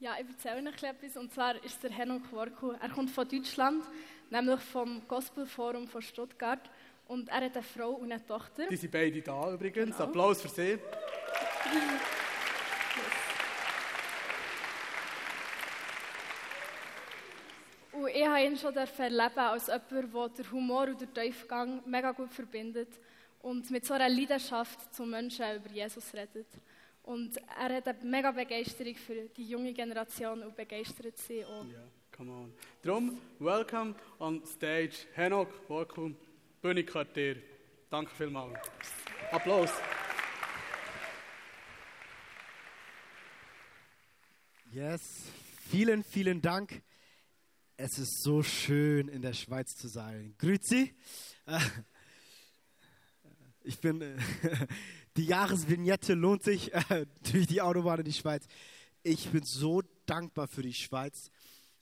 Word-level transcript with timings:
Ja, 0.00 0.16
ich 0.20 0.26
erzähle 0.28 0.68
euch 0.68 0.82
etwas. 0.82 1.16
Und 1.16 1.32
zwar 1.32 1.62
ist 1.64 1.82
der 1.82 1.90
Henok 1.90 2.30
Worku. 2.32 2.72
Er 2.72 2.88
kommt 2.90 3.10
von 3.10 3.28
Deutschland, 3.28 3.84
nämlich 4.28 4.60
vom 4.60 5.06
Gospel 5.06 5.46
Forum 5.46 5.86
von 5.86 6.02
Stuttgart. 6.02 6.68
Und 7.06 7.28
er 7.28 7.36
hat 7.36 7.54
eine 7.54 7.62
Frau 7.62 7.90
und 7.92 8.10
eine 8.10 8.26
Tochter. 8.26 8.66
Die 8.66 8.76
sind 8.76 8.90
beide 8.90 9.22
da 9.22 9.52
übrigens. 9.52 9.96
Genau. 9.96 10.08
Applaus 10.08 10.42
für 10.42 10.48
sie. 10.48 10.78
Und 17.92 18.08
ich 18.08 18.26
habe 18.26 18.44
ihn 18.44 18.56
schon 18.56 18.74
erleben 18.74 19.38
als 19.38 19.68
jemand, 19.68 19.92
der 19.92 20.28
den 20.44 20.52
Humor 20.52 20.88
und 20.88 21.00
den 21.00 21.14
Tiefgang 21.14 21.82
mega 21.86 22.10
gut 22.10 22.32
verbindet 22.32 22.88
und 23.42 23.70
mit 23.70 23.84
so 23.84 23.94
einer 23.94 24.08
Leidenschaft 24.08 24.92
zu 24.92 25.04
Menschen 25.04 25.56
über 25.56 25.70
Jesus 25.70 26.12
redet. 26.14 26.48
Und 27.04 27.36
er 27.36 27.76
hat 27.76 27.86
eine 27.88 28.02
mega 28.02 28.30
Begeisterung 28.30 28.94
für 28.96 29.28
die 29.28 29.46
junge 29.46 29.74
Generation 29.74 30.42
und 30.42 30.56
begeistert 30.56 31.18
sie 31.18 31.44
auch. 31.44 31.66
Ja, 31.66 31.86
come 32.16 32.32
on. 32.32 32.54
Drum, 32.82 33.20
welcome 33.38 33.94
on 34.18 34.44
stage. 34.46 35.06
Henok, 35.12 35.48
welcome. 35.68 36.16
Bühne 36.62 36.82
gehört 36.82 37.14
dir. 37.14 37.36
Danke 37.90 38.10
vielmals. 38.14 38.58
Applaus. 39.30 39.70
Yes, 44.72 45.26
vielen, 45.70 46.02
vielen 46.02 46.40
Dank. 46.40 46.82
Es 47.76 47.98
ist 47.98 48.22
so 48.22 48.42
schön, 48.42 49.08
in 49.08 49.20
der 49.20 49.34
Schweiz 49.34 49.76
zu 49.76 49.88
sein. 49.88 50.34
Grüezi. 50.38 50.94
Äh, 51.46 51.60
Ich 53.66 53.78
bin, 53.80 54.02
äh, 54.02 54.16
die 55.16 55.26
Jahresvignette 55.26 56.14
lohnt 56.14 56.42
sich 56.42 56.72
äh, 56.90 57.06
durch 57.30 57.46
die 57.46 57.60
Autobahn 57.60 58.00
in 58.00 58.04
die 58.04 58.12
Schweiz. 58.12 58.46
Ich 59.02 59.28
bin 59.30 59.42
so 59.44 59.82
dankbar 60.06 60.48
für 60.48 60.62
die 60.62 60.74
Schweiz. 60.74 61.30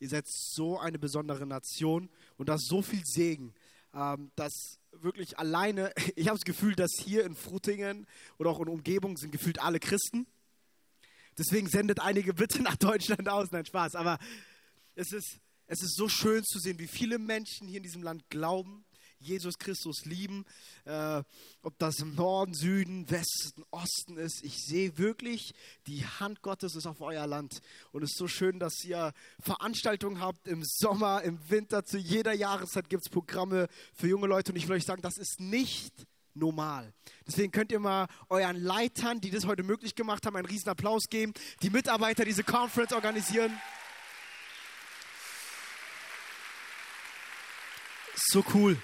Ihr 0.00 0.08
seid 0.08 0.26
so 0.28 0.78
eine 0.78 0.98
besondere 0.98 1.46
Nation 1.46 2.10
und 2.36 2.48
da 2.48 2.56
ist 2.56 2.66
so 2.66 2.82
viel 2.82 3.02
Segen, 3.04 3.54
ähm, 3.94 4.30
dass 4.34 4.78
wirklich 4.90 5.38
alleine, 5.38 5.92
ich 6.16 6.28
habe 6.28 6.38
das 6.38 6.44
Gefühl, 6.44 6.74
dass 6.74 6.92
hier 6.98 7.24
in 7.24 7.34
Frutingen 7.34 8.06
oder 8.38 8.50
auch 8.50 8.60
in 8.60 8.68
Umgebung 8.68 9.16
sind 9.16 9.30
gefühlt 9.30 9.60
alle 9.60 9.80
Christen. 9.80 10.26
Deswegen 11.38 11.68
sendet 11.68 12.00
einige 12.00 12.34
bitte 12.34 12.62
nach 12.62 12.76
Deutschland 12.76 13.28
aus. 13.28 13.50
Nein, 13.52 13.64
Spaß. 13.64 13.94
Aber 13.94 14.18
es 14.94 15.12
ist, 15.12 15.38
es 15.66 15.82
ist 15.82 15.96
so 15.96 16.08
schön 16.08 16.44
zu 16.44 16.58
sehen, 16.58 16.78
wie 16.78 16.88
viele 16.88 17.18
Menschen 17.18 17.68
hier 17.68 17.78
in 17.78 17.82
diesem 17.82 18.02
Land 18.02 18.28
glauben, 18.28 18.84
Jesus 19.22 19.58
Christus 19.58 20.04
lieben. 20.04 20.44
Äh, 20.84 21.22
ob 21.62 21.78
das 21.78 22.00
im 22.00 22.14
Norden, 22.14 22.54
Süden, 22.54 23.08
Westen, 23.10 23.64
Osten 23.70 24.16
ist. 24.16 24.44
Ich 24.44 24.58
sehe 24.58 24.98
wirklich, 24.98 25.54
die 25.86 26.04
Hand 26.04 26.42
Gottes 26.42 26.74
ist 26.74 26.86
auf 26.86 27.00
euer 27.00 27.26
Land. 27.26 27.60
Und 27.92 28.02
es 28.02 28.10
ist 28.10 28.18
so 28.18 28.28
schön, 28.28 28.58
dass 28.58 28.84
ihr 28.84 29.12
Veranstaltungen 29.40 30.20
habt 30.20 30.48
im 30.48 30.62
Sommer, 30.64 31.22
im 31.22 31.38
Winter. 31.48 31.84
Zu 31.84 31.98
jeder 31.98 32.32
Jahreszeit 32.32 32.88
gibt 32.88 33.06
es 33.06 33.12
Programme 33.12 33.68
für 33.94 34.08
junge 34.08 34.26
Leute. 34.26 34.52
Und 34.52 34.56
ich 34.56 34.68
will 34.68 34.76
euch 34.76 34.84
sagen, 34.84 35.02
das 35.02 35.18
ist 35.18 35.40
nicht 35.40 35.92
normal. 36.34 36.92
Deswegen 37.26 37.52
könnt 37.52 37.72
ihr 37.72 37.80
mal 37.80 38.08
euren 38.28 38.56
Leitern, 38.56 39.20
die 39.20 39.30
das 39.30 39.46
heute 39.46 39.62
möglich 39.62 39.94
gemacht 39.94 40.26
haben, 40.26 40.36
einen 40.36 40.46
riesen 40.46 40.68
Applaus 40.68 41.04
geben. 41.08 41.32
Die 41.62 41.70
Mitarbeiter, 41.70 42.24
die 42.24 42.30
diese 42.30 42.44
Conference 42.44 42.92
organisieren. 42.92 43.52
So 48.14 48.44
cool. 48.54 48.78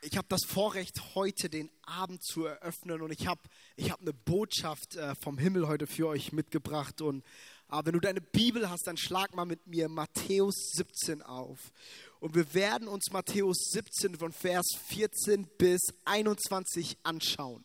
Ich 0.00 0.16
habe 0.16 0.28
das 0.28 0.44
Vorrecht, 0.44 1.16
heute 1.16 1.50
den 1.50 1.70
Abend 1.82 2.22
zu 2.22 2.44
eröffnen 2.44 3.02
und 3.02 3.10
ich 3.10 3.26
habe 3.26 3.40
ich 3.74 3.90
hab 3.90 4.00
eine 4.00 4.12
Botschaft 4.12 4.94
äh, 4.94 5.16
vom 5.16 5.38
Himmel 5.38 5.66
heute 5.66 5.88
für 5.88 6.06
euch 6.06 6.30
mitgebracht. 6.30 7.00
Und 7.00 7.24
äh, 7.68 7.80
wenn 7.84 7.94
du 7.94 7.98
deine 7.98 8.20
Bibel 8.20 8.70
hast, 8.70 8.86
dann 8.86 8.96
schlag 8.96 9.34
mal 9.34 9.44
mit 9.44 9.66
mir 9.66 9.88
Matthäus 9.88 10.54
17 10.74 11.22
auf. 11.22 11.72
Und 12.20 12.36
wir 12.36 12.54
werden 12.54 12.86
uns 12.86 13.10
Matthäus 13.10 13.70
17 13.72 14.16
von 14.16 14.30
Vers 14.30 14.68
14 14.86 15.48
bis 15.58 15.80
21 16.04 16.98
anschauen. 17.02 17.64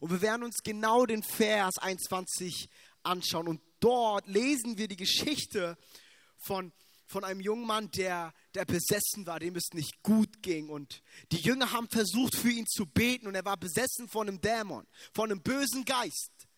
Und 0.00 0.10
wir 0.10 0.20
werden 0.20 0.42
uns 0.42 0.58
genau 0.62 1.06
den 1.06 1.22
Vers 1.22 1.78
21 1.78 2.68
anschauen. 3.04 3.48
Und 3.48 3.62
dort 3.80 4.28
lesen 4.28 4.76
wir 4.76 4.86
die 4.86 4.96
Geschichte 4.96 5.78
von 6.36 6.72
von 7.10 7.24
einem 7.24 7.40
jungen 7.40 7.66
Mann, 7.66 7.90
der, 7.90 8.32
der 8.54 8.64
besessen 8.64 9.26
war, 9.26 9.38
dem 9.38 9.56
es 9.56 9.70
nicht 9.72 10.02
gut 10.02 10.42
ging. 10.42 10.68
Und 10.68 11.02
die 11.32 11.38
Jünger 11.38 11.72
haben 11.72 11.88
versucht, 11.88 12.36
für 12.36 12.50
ihn 12.50 12.66
zu 12.66 12.86
beten 12.86 13.26
und 13.26 13.34
er 13.34 13.44
war 13.44 13.56
besessen 13.56 14.08
von 14.08 14.28
einem 14.28 14.40
Dämon, 14.40 14.86
von 15.12 15.30
einem 15.30 15.42
bösen 15.42 15.84
Geist. 15.84 16.48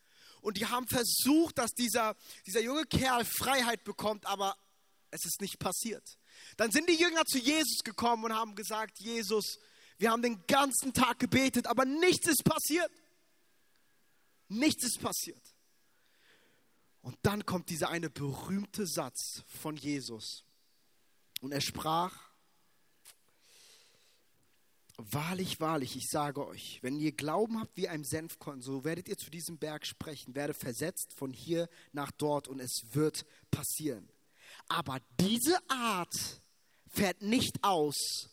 Und 0.40 0.56
die 0.56 0.66
haben 0.66 0.86
versucht, 0.88 1.58
dass 1.58 1.70
dieser, 1.72 2.16
dieser 2.46 2.60
junge 2.60 2.84
Kerl 2.84 3.24
Freiheit 3.24 3.84
bekommt, 3.84 4.26
aber 4.26 4.56
es 5.10 5.24
ist 5.24 5.40
nicht 5.40 5.58
passiert. 5.58 6.18
Dann 6.56 6.72
sind 6.72 6.88
die 6.88 6.96
Jünger 6.96 7.24
zu 7.24 7.38
Jesus 7.38 7.84
gekommen 7.84 8.24
und 8.24 8.34
haben 8.34 8.54
gesagt, 8.54 8.98
Jesus, 8.98 9.58
wir 9.98 10.10
haben 10.10 10.22
den 10.22 10.44
ganzen 10.46 10.92
Tag 10.92 11.18
gebetet, 11.20 11.66
aber 11.66 11.84
nichts 11.84 12.26
ist 12.26 12.44
passiert. 12.44 12.90
Nichts 14.48 14.84
ist 14.84 15.00
passiert. 15.00 15.42
Und 17.02 17.16
dann 17.22 17.44
kommt 17.46 17.68
dieser 17.68 17.90
eine 17.90 18.10
berühmte 18.10 18.86
Satz 18.86 19.42
von 19.46 19.76
Jesus. 19.76 20.44
Und 21.42 21.52
er 21.52 21.60
sprach, 21.60 22.32
Wahrlich, 24.98 25.58
wahrlich, 25.58 25.96
ich 25.96 26.06
sage 26.08 26.46
euch, 26.46 26.78
wenn 26.82 26.96
ihr 26.96 27.10
Glauben 27.10 27.58
habt 27.58 27.76
wie 27.76 27.88
ein 27.88 28.04
Senfkorn, 28.04 28.60
so 28.60 28.84
werdet 28.84 29.08
ihr 29.08 29.16
zu 29.16 29.30
diesem 29.30 29.58
Berg 29.58 29.84
sprechen, 29.84 30.36
werde 30.36 30.54
versetzt 30.54 31.12
von 31.16 31.32
hier 31.32 31.68
nach 31.92 32.12
dort 32.12 32.46
und 32.46 32.60
es 32.60 32.82
wird 32.92 33.24
passieren. 33.50 34.08
Aber 34.68 35.00
diese 35.18 35.58
Art 35.68 36.14
fährt 36.86 37.20
nicht 37.20 37.64
aus 37.64 38.28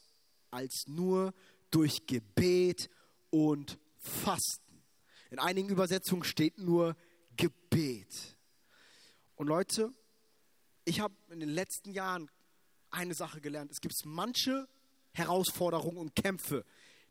als 0.52 0.84
nur 0.86 1.34
durch 1.72 2.06
Gebet 2.06 2.90
und 3.32 3.80
Fasten. 3.98 4.84
In 5.32 5.40
einigen 5.40 5.70
Übersetzungen 5.70 6.24
steht 6.24 6.60
nur 6.60 6.96
Gebet. 7.36 8.38
Und 9.36 9.48
Leute, 9.48 9.92
ich 10.86 11.00
habe 11.00 11.16
in 11.30 11.40
den 11.40 11.50
letzten 11.50 11.94
Jahren 11.94 12.30
eine 12.92 13.14
Sache 13.14 13.42
gelernt. 13.42 13.72
Es 13.72 13.82
gibt 13.82 13.94
manche 14.06 14.68
Herausforderungen 15.14 15.98
und 15.98 16.16
Kämpfe, 16.16 16.66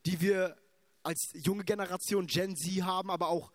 die 0.06 0.20
wir 0.20 0.56
als 1.02 1.30
junge 1.34 1.64
Generation 1.64 2.26
Gen 2.26 2.56
Z 2.56 2.82
haben, 2.82 3.10
aber 3.10 3.28
auch 3.28 3.52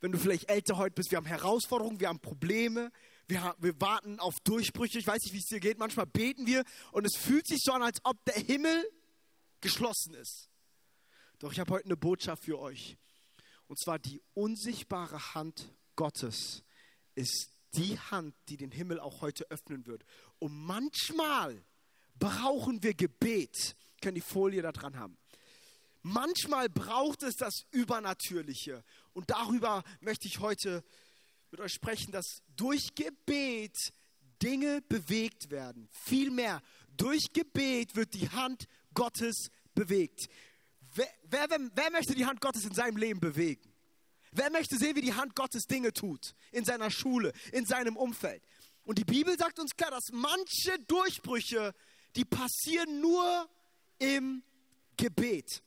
wenn 0.00 0.12
du 0.12 0.18
vielleicht 0.18 0.50
älter 0.50 0.76
heute 0.76 0.94
bist, 0.94 1.10
wir 1.10 1.16
haben 1.16 1.26
Herausforderungen, 1.26 2.00
wir 2.00 2.08
haben 2.08 2.20
Probleme, 2.20 2.92
wir, 3.26 3.54
wir 3.58 3.80
warten 3.80 4.20
auf 4.20 4.38
Durchbrüche. 4.40 4.98
Ich 4.98 5.06
weiß 5.06 5.22
nicht, 5.22 5.32
wie 5.32 5.38
es 5.38 5.46
dir 5.46 5.60
geht. 5.60 5.78
Manchmal 5.78 6.06
beten 6.06 6.46
wir 6.46 6.62
und 6.92 7.06
es 7.06 7.16
fühlt 7.16 7.46
sich 7.46 7.60
so 7.62 7.72
an, 7.72 7.82
als 7.82 8.00
ob 8.04 8.22
der 8.26 8.34
Himmel 8.34 8.84
geschlossen 9.62 10.14
ist. 10.14 10.50
Doch 11.38 11.52
ich 11.52 11.58
habe 11.58 11.72
heute 11.72 11.86
eine 11.86 11.96
Botschaft 11.96 12.44
für 12.44 12.58
euch. 12.58 12.98
Und 13.66 13.78
zwar 13.78 13.98
die 13.98 14.20
unsichtbare 14.34 15.34
Hand 15.34 15.72
Gottes 15.96 16.62
ist 17.14 17.53
die 17.76 17.98
Hand, 17.98 18.34
die 18.48 18.56
den 18.56 18.70
Himmel 18.70 19.00
auch 19.00 19.20
heute 19.20 19.50
öffnen 19.50 19.86
wird. 19.86 20.04
Und 20.38 20.52
manchmal 20.52 21.64
brauchen 22.18 22.82
wir 22.82 22.94
Gebet. 22.94 23.76
Können 24.00 24.14
die 24.14 24.20
Folie 24.20 24.62
da 24.62 24.72
dran 24.72 24.98
haben. 24.98 25.16
Manchmal 26.02 26.68
braucht 26.68 27.22
es 27.22 27.36
das 27.36 27.64
Übernatürliche. 27.70 28.84
Und 29.14 29.30
darüber 29.30 29.82
möchte 30.00 30.28
ich 30.28 30.38
heute 30.40 30.84
mit 31.50 31.60
euch 31.60 31.72
sprechen, 31.72 32.12
dass 32.12 32.42
durch 32.56 32.94
Gebet 32.94 33.92
Dinge 34.42 34.82
bewegt 34.82 35.50
werden. 35.50 35.88
Vielmehr, 35.92 36.60
durch 36.96 37.32
Gebet 37.32 37.96
wird 37.96 38.12
die 38.14 38.28
Hand 38.28 38.66
Gottes 38.92 39.48
bewegt. 39.74 40.28
Wer, 40.94 41.08
wer, 41.24 41.48
wer, 41.48 41.90
möchte 41.90 42.14
die 42.14 42.26
Hand 42.26 42.40
Gottes 42.40 42.64
in 42.64 42.74
seinem 42.74 42.96
Leben 42.96 43.20
bewegen? 43.20 43.73
Wer 44.36 44.50
möchte 44.50 44.76
sehen, 44.76 44.96
wie 44.96 45.00
die 45.00 45.14
Hand 45.14 45.36
Gottes 45.36 45.66
Dinge 45.66 45.92
tut? 45.92 46.34
In 46.50 46.64
seiner 46.64 46.90
Schule, 46.90 47.32
in 47.52 47.66
seinem 47.66 47.96
Umfeld. 47.96 48.42
Und 48.84 48.98
die 48.98 49.04
Bibel 49.04 49.38
sagt 49.38 49.60
uns 49.60 49.76
klar, 49.76 49.92
dass 49.92 50.10
manche 50.10 50.76
Durchbrüche, 50.88 51.72
die 52.16 52.24
passieren 52.24 53.00
nur 53.00 53.48
im 53.98 54.42
Gebet. 54.96 55.62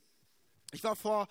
Ich 0.73 0.83
war 0.83 0.97
vor, 0.97 1.29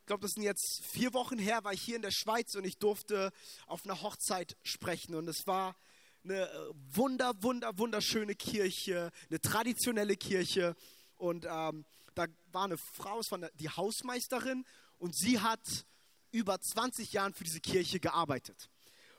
ich 0.00 0.06
glaube, 0.06 0.22
das 0.22 0.32
sind 0.32 0.42
jetzt 0.42 0.82
vier 0.86 1.12
Wochen 1.12 1.38
her, 1.38 1.62
war 1.64 1.74
ich 1.74 1.82
hier 1.82 1.96
in 1.96 2.02
der 2.02 2.12
Schweiz 2.12 2.54
und 2.54 2.64
ich 2.64 2.78
durfte 2.78 3.30
auf 3.66 3.84
einer 3.84 4.00
Hochzeit 4.00 4.56
sprechen. 4.62 5.14
Und 5.14 5.28
es 5.28 5.46
war 5.46 5.76
eine 6.24 6.48
wunder, 6.94 7.34
wunder, 7.42 7.76
wunderschöne 7.78 8.34
Kirche, 8.34 9.10
eine 9.28 9.40
traditionelle 9.40 10.16
Kirche. 10.16 10.74
Und 11.18 11.44
ähm, 11.44 11.84
da 12.14 12.24
war 12.52 12.64
eine 12.64 12.78
Frau, 12.78 13.20
es 13.20 13.30
war 13.30 13.38
die 13.54 13.68
Hausmeisterin 13.68 14.64
und 14.98 15.14
sie 15.14 15.40
hat 15.40 15.60
über 16.32 16.60
20 16.60 17.12
Jahren 17.12 17.34
für 17.34 17.44
diese 17.44 17.60
Kirche 17.60 18.00
gearbeitet. 18.00 18.70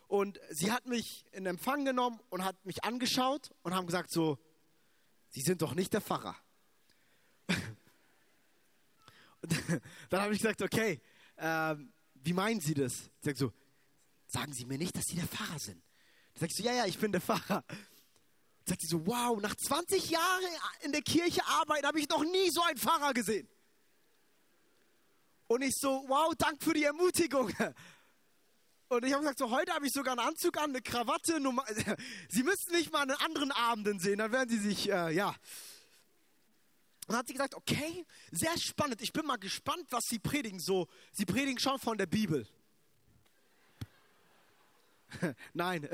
Und 0.08 0.40
sie 0.50 0.72
hat 0.72 0.86
mich 0.86 1.25
in 1.31 1.46
Empfang 1.46 1.86
genommen 1.86 2.19
und 2.30 2.44
hat 2.44 2.66
mich 2.66 2.84
angeschaut 2.84 3.52
und 3.63 3.74
haben 3.74 3.88
gesagt 3.88 4.12
so, 4.12 4.38
Sie 5.30 5.42
sind 5.42 5.62
doch 5.62 5.74
nicht 5.74 5.94
der 5.94 6.02
Pfarrer. 6.02 6.36
Dann 10.10 10.22
habe 10.22 10.34
ich 10.34 10.42
gesagt, 10.42 10.62
okay, 10.62 11.02
äh, 11.38 11.75
wie 12.16 12.34
meinen 12.34 12.60
Sie 12.60 12.74
das? 12.74 12.96
Sie 12.96 13.10
sagt 13.22 13.38
so, 13.38 13.54
sagen 14.28 14.52
Sie 14.52 14.66
mir 14.66 14.78
nicht, 14.78 14.94
dass 14.96 15.06
Sie 15.06 15.16
der 15.16 15.28
Pfarrer 15.28 15.58
sind. 15.58 15.81
Dann 16.34 16.42
sag 16.42 16.50
ich 16.50 16.58
so, 16.58 16.63
ja, 16.63 16.74
ja, 16.74 16.86
ich 16.86 17.00
bin 17.00 17.13
der 17.13 17.22
Pfarrer. 17.22 17.63
Dann 17.68 17.78
sagt 18.66 18.81
sie 18.81 18.88
so, 18.88 19.08
wow, 19.08 19.40
nach 19.42 19.56
20 19.56 20.10
Jahren 20.10 20.44
in 20.81 20.92
der 20.92 21.02
Kirche 21.02 21.46
arbeiten, 21.48 21.88
habe 21.88 22.00
ich 22.00 22.10
noch 22.10 22.24
nie 22.24 22.50
so 22.50 22.62
einen 22.62 22.78
Pfarrer 22.78 23.13
gesehen. 23.13 23.48
Und 25.51 25.63
ich 25.63 25.75
so, 25.75 26.06
wow, 26.07 26.33
danke 26.38 26.63
für 26.63 26.74
die 26.74 26.86
Ermutigung. 26.86 27.51
Und 28.88 29.03
ich 29.03 29.12
habe 29.12 29.21
gesagt, 29.21 29.38
so 29.38 29.51
heute 29.51 29.74
habe 29.74 29.86
ich 29.86 29.92
sogar 29.92 30.18
einen 30.18 30.25
Anzug 30.25 30.57
an, 30.57 30.69
eine 30.69 30.81
Krawatte. 30.81 31.42
Nummer 31.42 31.65
Sie 32.30 32.44
müssten 32.44 32.74
nicht 32.74 32.94
mal 32.94 33.01
an 33.01 33.12
anderen 33.12 33.51
Abenden 33.51 34.00
sehen, 34.00 34.19
dann 34.19 34.31
werden 34.31 34.50
Sie 34.50 34.59
sich, 34.59 34.89
äh, 34.89 35.13
ja. 35.13 35.27
Und 35.27 35.36
dann 37.09 37.18
hat 37.18 37.27
sie 37.27 37.33
gesagt, 37.33 37.56
okay, 37.56 38.06
sehr 38.31 38.57
spannend. 38.57 39.01
Ich 39.01 39.12
bin 39.12 39.25
mal 39.25 39.36
gespannt, 39.36 39.88
was 39.89 40.06
Sie 40.06 40.19
predigen. 40.19 40.62
So, 40.62 40.88
Sie 41.12 41.25
predigen 41.25 41.59
schon 41.59 41.80
von 41.80 41.98
der 41.98 42.06
Bibel. 42.06 42.48
Nein, 45.53 45.89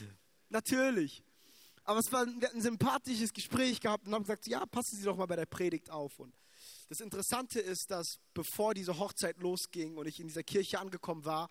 natürlich. 0.48 1.22
Aber 1.84 1.98
es 1.98 2.10
war 2.12 2.24
wir 2.24 2.48
hatten 2.48 2.60
ein 2.60 2.62
sympathisches 2.62 3.34
Gespräch 3.34 3.78
gehabt 3.78 4.06
und 4.06 4.14
haben 4.14 4.22
gesagt, 4.22 4.46
ja, 4.46 4.64
passen 4.64 4.96
Sie 4.96 5.04
doch 5.04 5.18
mal 5.18 5.26
bei 5.26 5.36
der 5.36 5.44
Predigt 5.44 5.90
auf. 5.90 6.18
Und 6.18 6.32
das 6.92 7.00
Interessante 7.00 7.58
ist, 7.58 7.90
dass 7.90 8.18
bevor 8.34 8.74
diese 8.74 8.98
Hochzeit 8.98 9.38
losging 9.38 9.96
und 9.96 10.06
ich 10.06 10.20
in 10.20 10.26
dieser 10.26 10.42
Kirche 10.42 10.78
angekommen 10.78 11.24
war, 11.24 11.48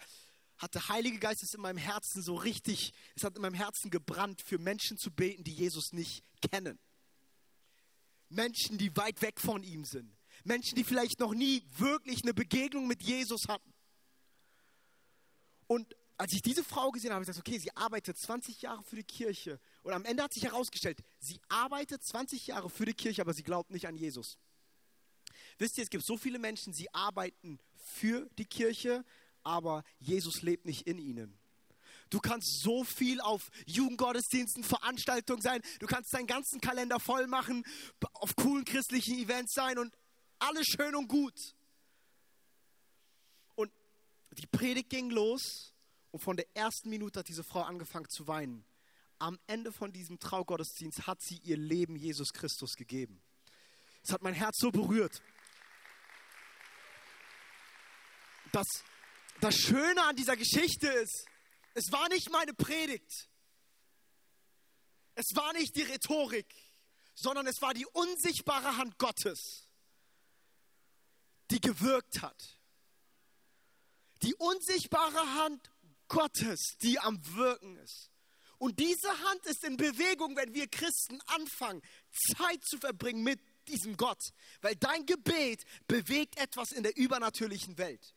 hat 0.59 0.75
der 0.75 0.87
Heilige 0.87 1.17
Geist 1.17 1.41
es 1.41 1.55
in 1.55 1.61
meinem 1.61 1.79
Herzen 1.79 2.21
so 2.21 2.35
richtig, 2.35 2.93
es 3.15 3.23
hat 3.23 3.35
in 3.35 3.41
meinem 3.41 3.55
Herzen 3.55 3.89
gebrannt, 3.89 4.43
für 4.45 4.59
Menschen 4.59 4.99
zu 4.99 5.09
beten, 5.09 5.43
die 5.43 5.55
Jesus 5.55 5.93
nicht 5.93 6.23
kennen. 6.51 6.77
Menschen, 8.29 8.77
die 8.77 8.95
weit 8.95 9.23
weg 9.23 9.41
von 9.41 9.63
ihm 9.63 9.83
sind. 9.83 10.15
Menschen, 10.43 10.75
die 10.75 10.83
vielleicht 10.83 11.19
noch 11.19 11.33
nie 11.33 11.63
wirklich 11.75 12.21
eine 12.21 12.35
Begegnung 12.35 12.85
mit 12.85 13.01
Jesus 13.01 13.47
hatten. 13.47 13.73
Und 15.65 15.95
als 16.17 16.33
ich 16.33 16.43
diese 16.43 16.63
Frau 16.63 16.91
gesehen 16.91 17.09
habe, 17.09 17.15
habe 17.15 17.23
ich 17.23 17.29
gesagt, 17.29 17.47
okay, 17.47 17.57
sie 17.57 17.75
arbeitet 17.75 18.15
20 18.19 18.61
Jahre 18.61 18.83
für 18.83 18.95
die 18.95 19.03
Kirche. 19.03 19.59
Und 19.81 19.93
am 19.93 20.05
Ende 20.05 20.21
hat 20.21 20.33
sich 20.33 20.43
herausgestellt, 20.43 20.99
sie 21.17 21.41
arbeitet 21.49 22.03
20 22.03 22.45
Jahre 22.45 22.69
für 22.69 22.85
die 22.85 22.93
Kirche, 22.93 23.23
aber 23.23 23.33
sie 23.33 23.41
glaubt 23.41 23.71
nicht 23.71 23.87
an 23.87 23.95
Jesus. 23.95 24.37
Wisst 25.57 25.77
ihr, 25.77 25.83
es 25.83 25.89
gibt 25.89 26.05
so 26.05 26.17
viele 26.17 26.39
Menschen, 26.39 26.73
sie 26.73 26.93
arbeiten 26.93 27.59
für 27.75 28.29
die 28.37 28.45
Kirche, 28.45 29.03
aber 29.43 29.83
Jesus 29.99 30.41
lebt 30.41 30.65
nicht 30.65 30.87
in 30.87 30.97
ihnen. 30.97 31.37
Du 32.09 32.19
kannst 32.19 32.61
so 32.61 32.83
viel 32.83 33.21
auf 33.21 33.49
Jugendgottesdiensten, 33.65 34.63
Veranstaltungen 34.63 35.41
sein. 35.41 35.61
Du 35.79 35.87
kannst 35.87 36.13
deinen 36.13 36.27
ganzen 36.27 36.59
Kalender 36.59 36.99
voll 36.99 37.25
machen, 37.25 37.63
auf 38.13 38.35
coolen 38.35 38.65
christlichen 38.65 39.17
Events 39.17 39.53
sein 39.53 39.77
und 39.77 39.95
alles 40.37 40.67
schön 40.67 40.93
und 40.93 41.07
gut. 41.07 41.55
Und 43.55 43.71
die 44.37 44.47
Predigt 44.47 44.89
ging 44.89 45.09
los 45.09 45.73
und 46.11 46.19
von 46.19 46.35
der 46.35 46.45
ersten 46.53 46.89
Minute 46.89 47.19
hat 47.19 47.29
diese 47.29 47.43
Frau 47.43 47.61
angefangen 47.61 48.09
zu 48.09 48.27
weinen. 48.27 48.65
Am 49.17 49.39
Ende 49.47 49.71
von 49.71 49.93
diesem 49.93 50.19
Traugottesdienst 50.19 51.07
hat 51.07 51.21
sie 51.21 51.39
ihr 51.43 51.57
Leben 51.57 51.95
Jesus 51.95 52.33
Christus 52.33 52.75
gegeben. 52.75 53.21
Es 54.03 54.11
hat 54.11 54.21
mein 54.21 54.33
Herz 54.33 54.57
so 54.57 54.71
berührt. 54.71 55.21
Das, 58.51 58.67
das 59.39 59.55
Schöne 59.55 60.03
an 60.03 60.15
dieser 60.15 60.35
Geschichte 60.35 60.87
ist, 60.87 61.25
es 61.73 61.91
war 61.91 62.09
nicht 62.09 62.29
meine 62.31 62.53
Predigt. 62.53 63.29
Es 65.15 65.35
war 65.35 65.53
nicht 65.53 65.75
die 65.75 65.83
Rhetorik, 65.83 66.53
sondern 67.15 67.47
es 67.47 67.61
war 67.61 67.73
die 67.73 67.85
unsichtbare 67.85 68.77
Hand 68.77 68.97
Gottes, 68.97 69.67
die 71.49 71.61
gewirkt 71.61 72.21
hat. 72.21 72.57
Die 74.23 74.35
unsichtbare 74.35 75.35
Hand 75.35 75.71
Gottes, 76.07 76.75
die 76.81 76.99
am 76.99 77.19
Wirken 77.35 77.77
ist. 77.77 78.09
Und 78.57 78.77
diese 78.77 79.09
Hand 79.23 79.43
ist 79.47 79.63
in 79.63 79.75
Bewegung, 79.75 80.35
wenn 80.35 80.53
wir 80.53 80.67
Christen 80.67 81.19
anfangen, 81.25 81.81
Zeit 82.37 82.63
zu 82.63 82.77
verbringen 82.77 83.23
mit 83.23 83.39
diesem 83.67 83.97
Gott. 83.97 84.21
Weil 84.61 84.75
dein 84.75 85.05
Gebet 85.07 85.63
bewegt 85.87 86.37
etwas 86.37 86.71
in 86.71 86.83
der 86.83 86.95
übernatürlichen 86.95 87.77
Welt. 87.79 88.13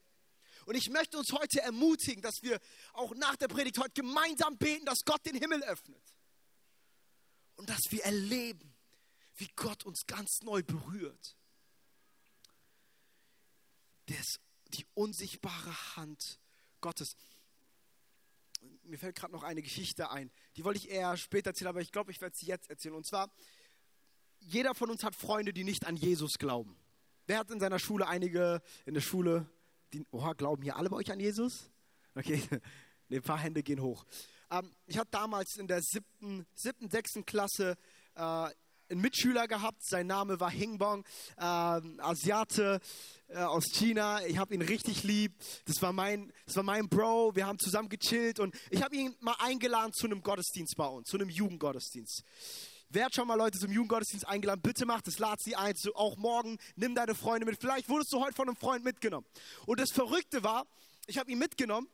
Und 0.67 0.75
ich 0.75 0.91
möchte 0.91 1.19
uns 1.19 1.33
heute 1.33 1.61
ermutigen, 1.61 2.23
dass 2.23 2.43
wir 2.43 2.61
auch 2.93 3.15
nach 3.15 3.37
der 3.37 3.49
Predigt 3.49 3.79
heute 3.79 3.93
gemeinsam 4.03 4.57
beten, 4.57 4.85
dass 4.87 5.05
Gott 5.05 5.25
den 5.27 5.37
Himmel 5.37 5.63
öffnet. 5.65 6.03
Und 7.57 7.69
dass 7.69 7.81
wir 7.91 8.05
erleben, 8.05 8.75
wie 9.37 9.49
Gott 9.57 9.85
uns 9.85 10.07
ganz 10.07 10.41
neu 10.43 10.63
berührt. 10.63 11.37
Das, 14.07 14.41
die 14.69 14.87
unsichtbare 14.95 15.97
Hand 15.97 16.41
Gottes. 16.81 17.17
Mir 18.83 18.99
fällt 18.99 19.17
gerade 19.17 19.33
noch 19.33 19.43
eine 19.43 19.63
Geschichte 19.63 20.11
ein. 20.11 20.31
Die 20.57 20.65
wollte 20.65 20.79
ich 20.79 20.91
eher 20.91 21.17
später 21.17 21.51
erzählen, 21.51 21.69
aber 21.69 21.81
ich 21.81 21.93
glaube, 21.93 22.11
ich 22.11 22.21
werde 22.21 22.37
sie 22.37 22.47
jetzt 22.47 22.69
erzählen. 22.69 22.95
Und 22.95 23.07
zwar, 23.07 23.31
jeder 24.41 24.75
von 24.75 24.91
uns 24.91 25.05
hat 25.05 25.15
Freunde, 25.15 25.53
die 25.53 25.65
nicht 25.65 25.87
an 25.87 25.97
Jesus 25.97 26.35
glauben. 26.39 26.77
Wer 27.27 27.39
hat 27.39 27.51
in 27.51 27.61
seiner 27.61 27.79
Schule 27.79 28.07
einige 28.07 28.61
in 28.85 28.95
der 28.95 29.01
Schule 29.01 29.49
die, 29.94 30.06
oha, 30.11 30.32
glauben 30.32 30.62
hier 30.62 30.76
alle 30.76 30.91
bei 30.91 30.96
euch 30.96 31.11
an 31.12 31.20
Jesus? 31.20 31.70
Okay, 32.14 32.43
ein 33.11 33.23
paar 33.23 33.38
Hände 33.38 33.62
gehen 33.62 33.81
hoch. 33.81 34.05
Ähm, 34.50 34.70
ich 34.87 34.99
hatte 34.99 35.11
damals 35.12 35.56
in 35.56 35.69
der 35.69 35.81
siebten, 35.82 36.46
siebten 36.55 36.91
sechsten 36.91 37.25
Klasse 37.25 37.76
äh, 38.14 38.20
einen 38.20 39.00
Mitschüler 39.00 39.49
gehabt, 39.49 39.82
sein 39.82 40.06
Name 40.06 40.41
war 40.41 40.50
Hingbong, 40.50 41.05
äh, 41.37 41.43
Asiate 41.43 42.81
äh, 43.29 43.38
aus 43.38 43.64
China. 43.73 44.25
Ich 44.26 44.37
habe 44.37 44.55
ihn 44.55 44.62
richtig 44.62 45.05
lieb. 45.05 45.32
Das 45.64 45.81
war, 45.81 45.93
mein, 45.93 46.32
das 46.44 46.56
war 46.56 46.64
mein 46.64 46.88
Bro. 46.88 47.35
Wir 47.35 47.46
haben 47.46 47.58
zusammen 47.58 47.88
gechillt 47.88 48.41
und 48.41 48.55
ich 48.70 48.82
habe 48.82 48.94
ihn 48.96 49.14
mal 49.20 49.37
eingeladen 49.38 49.93
zu 49.93 50.06
einem 50.06 50.23
Gottesdienst 50.23 50.75
bei 50.76 50.87
uns, 50.87 51.08
zu 51.08 51.17
einem 51.17 51.31
Jugendgottesdienst. 51.31 52.25
Wer 52.94 53.06
hat 53.06 53.14
schon 53.17 53.26
mal 53.26 53.35
Leute 53.35 53.58
zum 53.58 53.73
Jugendgottesdienst 53.73 54.25
eingeladen? 54.29 54.62
Bitte 54.62 54.87
mach 54.87 55.02
das, 55.02 55.19
lad 55.19 55.41
sie 55.41 55.56
ein. 55.56 55.75
Auch 55.94 56.17
morgen, 56.17 56.58
nimm 56.76 56.94
deine 56.94 57.17
Freunde 57.17 57.44
mit. 57.44 57.58
Vielleicht 57.61 57.88
wurdest 57.88 58.12
du 58.12 58.20
heute 58.20 58.37
von 58.37 58.46
einem 58.46 58.56
Freund 58.56 58.85
mitgenommen. 58.85 59.26
Und 59.67 59.81
das 59.81 59.91
Verrückte 59.91 60.44
war, 60.44 60.64
ich 61.08 61.19
habe 61.19 61.29
ihn 61.32 61.41
mitgenommen 61.41 61.88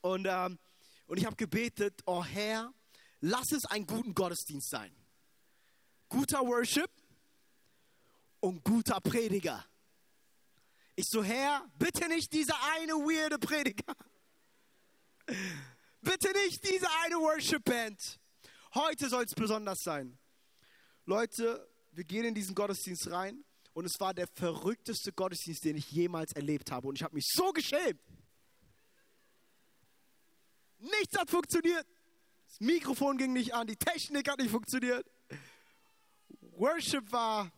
und, 0.00 0.26
ähm, 0.28 0.58
und 1.06 1.18
ich 1.18 1.26
habe 1.26 1.36
gebetet, 1.36 2.02
oh 2.06 2.24
Herr, 2.24 2.74
lass 3.20 3.52
es 3.52 3.66
einen 3.66 3.86
guten 3.86 4.12
Gottesdienst 4.12 4.68
sein. 4.68 4.92
Guter 6.08 6.40
Worship 6.40 6.90
und 8.40 8.64
guter 8.64 9.00
Prediger. 9.00 9.64
Ich 10.96 11.06
so, 11.06 11.22
Herr, 11.22 11.64
bitte 11.78 12.08
nicht 12.08 12.32
dieser 12.32 12.56
eine 12.72 12.94
weirde 12.94 13.38
Prediger. 13.38 13.94
Bitte 16.00 16.32
nicht 16.32 16.68
diese 16.68 16.88
eine 17.04 17.14
Worship-Band. 17.14 18.19
Heute 18.74 19.08
soll 19.08 19.24
es 19.24 19.34
besonders 19.34 19.80
sein. 19.82 20.16
Leute, 21.04 21.68
wir 21.90 22.04
gehen 22.04 22.24
in 22.24 22.34
diesen 22.34 22.54
Gottesdienst 22.54 23.10
rein 23.10 23.44
und 23.72 23.84
es 23.84 23.98
war 23.98 24.14
der 24.14 24.28
verrückteste 24.28 25.12
Gottesdienst, 25.12 25.64
den 25.64 25.76
ich 25.76 25.90
jemals 25.90 26.32
erlebt 26.32 26.70
habe. 26.70 26.86
Und 26.86 26.94
ich 26.96 27.02
habe 27.02 27.16
mich 27.16 27.26
so 27.26 27.52
geschämt. 27.52 28.00
Nichts 30.78 31.18
hat 31.18 31.30
funktioniert. 31.30 31.84
Das 32.46 32.60
Mikrofon 32.60 33.18
ging 33.18 33.32
nicht 33.32 33.54
an, 33.54 33.66
die 33.66 33.76
Technik 33.76 34.30
hat 34.30 34.38
nicht 34.38 34.50
funktioniert. 34.50 35.04
Worship 36.52 37.10
war 37.10 37.50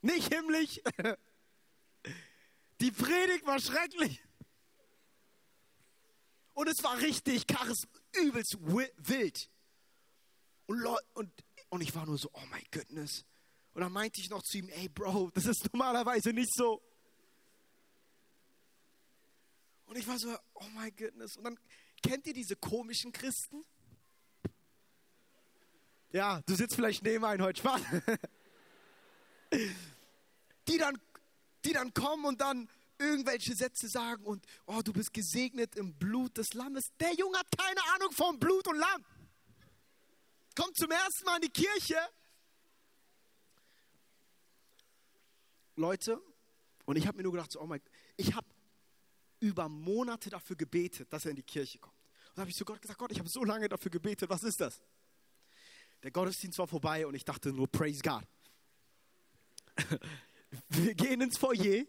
nicht 0.00 0.32
himmlisch. 0.32 0.80
Die 2.80 2.90
Predigt 2.90 3.46
war 3.46 3.60
schrecklich. 3.60 4.20
Und 6.54 6.68
es 6.68 6.82
war 6.82 6.98
richtig 6.98 7.46
Charis, 7.46 7.86
übelst 8.12 8.56
wild. 8.60 9.51
Und, 10.66 10.84
und, 11.14 11.32
und 11.70 11.80
ich 11.80 11.94
war 11.94 12.06
nur 12.06 12.18
so, 12.18 12.30
oh 12.32 12.46
my 12.50 12.62
goodness. 12.70 13.24
Und 13.74 13.80
dann 13.82 13.92
meinte 13.92 14.20
ich 14.20 14.30
noch 14.30 14.42
zu 14.42 14.58
ihm, 14.58 14.68
ey 14.68 14.88
Bro, 14.88 15.30
das 15.34 15.46
ist 15.46 15.72
normalerweise 15.72 16.32
nicht 16.32 16.54
so. 16.54 16.82
Und 19.86 19.96
ich 19.98 20.06
war 20.06 20.18
so, 20.18 20.34
oh 20.54 20.68
my 20.74 20.90
goodness. 20.92 21.36
Und 21.36 21.44
dann 21.44 21.58
kennt 22.02 22.26
ihr 22.26 22.34
diese 22.34 22.56
komischen 22.56 23.12
Christen? 23.12 23.64
Ja, 26.12 26.40
du 26.42 26.54
sitzt 26.54 26.74
vielleicht 26.74 27.02
neben 27.02 27.24
einem 27.24 27.44
heute 27.44 27.60
Spaß. 27.60 27.80
Die 30.68 30.78
dann, 30.78 30.96
die 31.64 31.72
dann 31.72 31.92
kommen 31.92 32.24
und 32.24 32.40
dann 32.40 32.70
irgendwelche 32.98 33.54
Sätze 33.54 33.88
sagen 33.88 34.24
und, 34.24 34.46
oh, 34.66 34.80
du 34.82 34.92
bist 34.92 35.12
gesegnet 35.12 35.76
im 35.76 35.92
Blut 35.94 36.38
des 36.38 36.54
Lammes. 36.54 36.84
Der 37.00 37.12
Junge 37.14 37.36
hat 37.36 37.48
keine 37.58 37.80
Ahnung 37.94 38.12
vom 38.12 38.38
Blut 38.38 38.66
und 38.68 38.78
Lamm 38.78 39.04
kommt 40.54 40.76
zum 40.76 40.90
ersten 40.90 41.24
Mal 41.24 41.36
in 41.36 41.42
die 41.42 41.50
Kirche. 41.50 41.96
Leute, 45.76 46.20
und 46.84 46.96
ich 46.96 47.06
habe 47.06 47.16
mir 47.16 47.22
nur 47.22 47.32
gedacht, 47.32 47.52
so, 47.52 47.60
oh 47.60 47.66
mein, 47.66 47.80
ich 48.16 48.34
habe 48.34 48.46
über 49.40 49.68
Monate 49.68 50.30
dafür 50.30 50.56
gebetet, 50.56 51.12
dass 51.12 51.24
er 51.24 51.30
in 51.30 51.36
die 51.36 51.42
Kirche 51.42 51.78
kommt. 51.78 51.96
Und 52.28 52.38
da 52.38 52.42
habe 52.42 52.50
ich 52.50 52.56
zu 52.56 52.64
Gott 52.64 52.80
gesagt, 52.80 52.98
Gott, 52.98 53.10
ich 53.10 53.18
habe 53.18 53.28
so 53.28 53.44
lange 53.44 53.68
dafür 53.68 53.90
gebetet, 53.90 54.30
was 54.30 54.42
ist 54.42 54.60
das? 54.60 54.80
Der 56.02 56.10
Gottesdienst 56.10 56.58
war 56.58 56.66
vorbei 56.66 57.06
und 57.06 57.14
ich 57.14 57.24
dachte 57.24 57.52
nur, 57.52 57.68
praise 57.68 58.02
God. 58.02 58.24
Wir 60.68 60.94
gehen 60.94 61.20
ins 61.22 61.38
Foyer, 61.38 61.86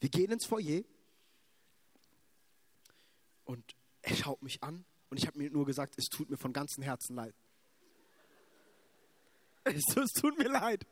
wir 0.00 0.08
gehen 0.08 0.32
ins 0.32 0.46
Foyer 0.46 0.82
und 3.44 3.76
er 4.00 4.16
schaut 4.16 4.40
mich 4.40 4.62
an 4.62 4.86
und 5.10 5.18
ich 5.18 5.26
habe 5.26 5.38
mir 5.38 5.50
nur 5.50 5.66
gesagt, 5.66 5.94
es 5.98 6.06
tut 6.06 6.30
mir 6.30 6.38
von 6.38 6.54
ganzem 6.54 6.82
Herzen 6.82 7.14
leid. 7.16 7.34
Ich 9.70 9.82
so, 9.86 10.00
es 10.00 10.12
tut 10.12 10.36
mir 10.38 10.48
leid. 10.48 10.84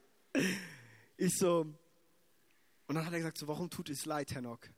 Ich 1.17 1.37
so, 1.37 1.67
und 2.91 2.97
dann 2.97 3.07
hat 3.07 3.13
er 3.13 3.21
gesagt, 3.21 3.39
so, 3.39 3.47
warum 3.47 3.71
tut 3.71 3.89
es 3.89 4.05
leid, 4.05 4.35
Henok? 4.35 4.69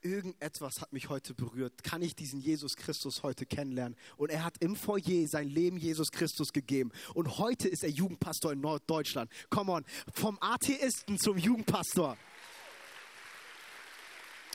Irgendetwas 0.00 0.80
hat 0.80 0.92
mich 0.92 1.08
heute 1.08 1.34
berührt. 1.34 1.84
Kann 1.84 2.02
ich 2.02 2.16
diesen 2.16 2.40
Jesus 2.40 2.74
Christus 2.74 3.22
heute 3.22 3.46
kennenlernen? 3.46 3.96
Und 4.16 4.32
er 4.32 4.42
hat 4.42 4.56
im 4.58 4.74
Foyer 4.74 5.28
sein 5.28 5.48
Leben 5.48 5.76
Jesus 5.76 6.10
Christus 6.10 6.52
gegeben. 6.52 6.90
Und 7.14 7.38
heute 7.38 7.68
ist 7.68 7.84
er 7.84 7.90
Jugendpastor 7.90 8.52
in 8.52 8.60
Norddeutschland. 8.60 9.30
Come 9.50 9.70
on, 9.70 9.84
vom 10.12 10.36
Atheisten 10.40 11.16
zum 11.16 11.38
Jugendpastor. 11.38 12.16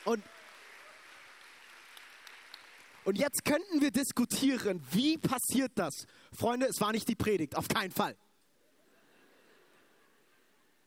Und 0.04 0.22
und 3.04 3.18
jetzt 3.18 3.44
könnten 3.44 3.80
wir 3.80 3.90
diskutieren, 3.90 4.84
wie 4.90 5.18
passiert 5.18 5.72
das? 5.74 6.06
Freunde, 6.32 6.66
es 6.66 6.80
war 6.80 6.92
nicht 6.92 7.08
die 7.08 7.16
Predigt, 7.16 7.56
auf 7.56 7.68
keinen 7.68 7.90
Fall. 7.90 8.16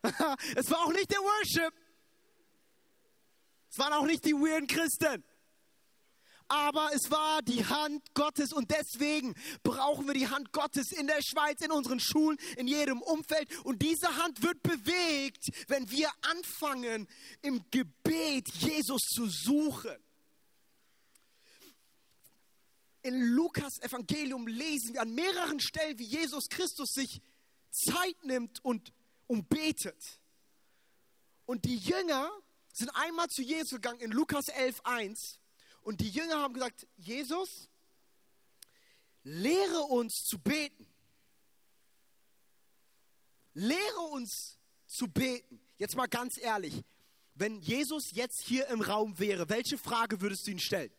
es 0.55 0.69
war 0.69 0.85
auch 0.85 0.93
nicht 0.93 1.11
der 1.11 1.19
Worship. 1.19 1.73
Es 3.69 3.79
waren 3.79 3.93
auch 3.93 4.05
nicht 4.05 4.23
die 4.23 4.33
weirden 4.33 4.67
Christen. 4.67 5.23
Aber 6.47 6.91
es 6.93 7.09
war 7.09 7.41
die 7.41 7.65
Hand 7.65 8.13
Gottes 8.13 8.53
und 8.53 8.69
deswegen 8.69 9.33
brauchen 9.63 10.05
wir 10.05 10.13
die 10.13 10.27
Hand 10.27 10.51
Gottes 10.51 10.91
in 10.91 11.07
der 11.07 11.21
Schweiz, 11.23 11.59
in 11.61 11.71
unseren 11.71 11.99
Schulen, 11.99 12.37
in 12.55 12.67
jedem 12.67 13.01
Umfeld. 13.01 13.49
Und 13.65 13.81
diese 13.81 14.15
Hand 14.17 14.43
wird 14.43 14.61
bewegt, 14.61 15.47
wenn 15.67 15.89
wir 15.89 16.09
anfangen, 16.21 17.07
im 17.41 17.65
Gebet 17.71 18.47
Jesus 18.59 19.01
zu 19.01 19.25
suchen. 19.25 19.95
In 23.05 23.21
Lukas 23.21 23.77
Evangelium 23.81 24.47
lesen 24.47 24.95
wir 24.95 25.03
an 25.03 25.13
mehreren 25.13 25.59
Stellen, 25.59 25.99
wie 25.99 26.05
Jesus 26.05 26.49
Christus 26.49 26.89
sich 26.89 27.21
Zeit 27.69 28.23
nimmt 28.23 28.65
und 28.65 28.91
und 29.27 29.49
betet. 29.49 30.19
Und 31.45 31.65
die 31.65 31.77
Jünger 31.77 32.31
sind 32.73 32.89
einmal 32.95 33.27
zu 33.27 33.41
Jesus 33.41 33.71
gegangen 33.71 33.99
in 33.99 34.11
Lukas 34.11 34.45
11.1 34.47 35.37
und 35.81 36.01
die 36.01 36.09
Jünger 36.09 36.41
haben 36.41 36.55
gesagt, 36.55 36.87
Jesus, 36.97 37.69
lehre 39.23 39.81
uns 39.81 40.23
zu 40.25 40.39
beten. 40.39 40.87
Lehre 43.53 44.01
uns 44.11 44.57
zu 44.87 45.07
beten. 45.07 45.61
Jetzt 45.77 45.95
mal 45.95 46.07
ganz 46.07 46.37
ehrlich, 46.37 46.83
wenn 47.35 47.61
Jesus 47.61 48.11
jetzt 48.11 48.41
hier 48.41 48.67
im 48.67 48.81
Raum 48.81 49.19
wäre, 49.19 49.47
welche 49.49 49.77
Frage 49.77 50.21
würdest 50.21 50.47
du 50.47 50.51
ihn 50.51 50.59
stellen? 50.59 50.91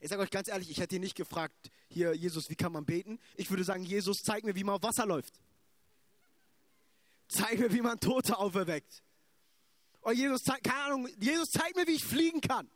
Ich 0.00 0.08
sage 0.08 0.22
euch 0.22 0.30
ganz 0.30 0.48
ehrlich, 0.48 0.70
ich 0.70 0.80
hätte 0.80 0.96
ihn 0.96 1.02
nicht 1.02 1.14
gefragt, 1.14 1.70
hier 1.88 2.14
Jesus, 2.14 2.48
wie 2.48 2.56
kann 2.56 2.72
man 2.72 2.86
beten? 2.86 3.18
Ich 3.36 3.50
würde 3.50 3.64
sagen, 3.64 3.84
Jesus, 3.84 4.22
zeig 4.22 4.44
mir, 4.44 4.54
wie 4.54 4.64
man 4.64 4.76
auf 4.76 4.82
Wasser 4.82 5.04
läuft. 5.04 5.34
Zeig 7.28 7.58
mir, 7.58 7.72
wie 7.72 7.82
man 7.82 8.00
Tote 8.00 8.36
auferweckt. 8.38 9.02
Oder 10.02 10.12
Jesus, 10.12 10.42
keine 10.44 10.82
Ahnung, 10.84 11.08
Jesus, 11.18 11.50
zeig 11.50 11.76
mir, 11.76 11.86
wie 11.86 11.92
ich 11.92 12.04
fliegen 12.04 12.40
kann. 12.40 12.68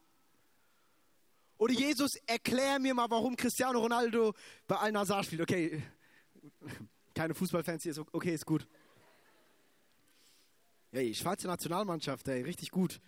Oder 1.57 1.73
Jesus, 1.73 2.17
erklär 2.27 2.79
mir 2.79 2.95
mal, 2.95 3.09
warum 3.09 3.37
Cristiano 3.37 3.79
Ronaldo 3.79 4.35
bei 4.67 4.77
Al-Nazar 4.77 5.25
spielt. 5.25 5.41
Okay, 5.41 5.83
keine 7.15 7.35
Fußballfans 7.35 7.85
hier, 7.85 7.93
ist 7.93 8.01
okay, 8.13 8.35
ist 8.35 8.45
gut. 8.45 8.69
Hey, 10.93 11.15
schwarze 11.15 11.47
Nationalmannschaft, 11.47 12.29
ey, 12.29 12.43
richtig 12.43 12.71
gut. 12.71 13.01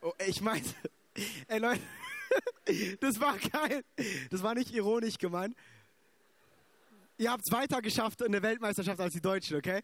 Oh, 0.00 0.12
ich 0.26 0.40
meine, 0.40 0.64
ey 1.48 1.58
Leute, 1.58 1.82
das 3.00 3.20
war 3.20 3.38
geil. 3.38 3.84
Das 4.30 4.42
war 4.42 4.54
nicht 4.54 4.72
ironisch 4.72 5.18
gemeint. 5.18 5.56
Ihr 7.16 7.30
habt 7.30 7.44
es 7.46 7.52
weiter 7.52 7.80
geschafft 7.80 8.22
in 8.22 8.32
der 8.32 8.42
Weltmeisterschaft 8.42 9.00
als 9.00 9.12
die 9.12 9.20
Deutschen, 9.20 9.56
okay? 9.56 9.82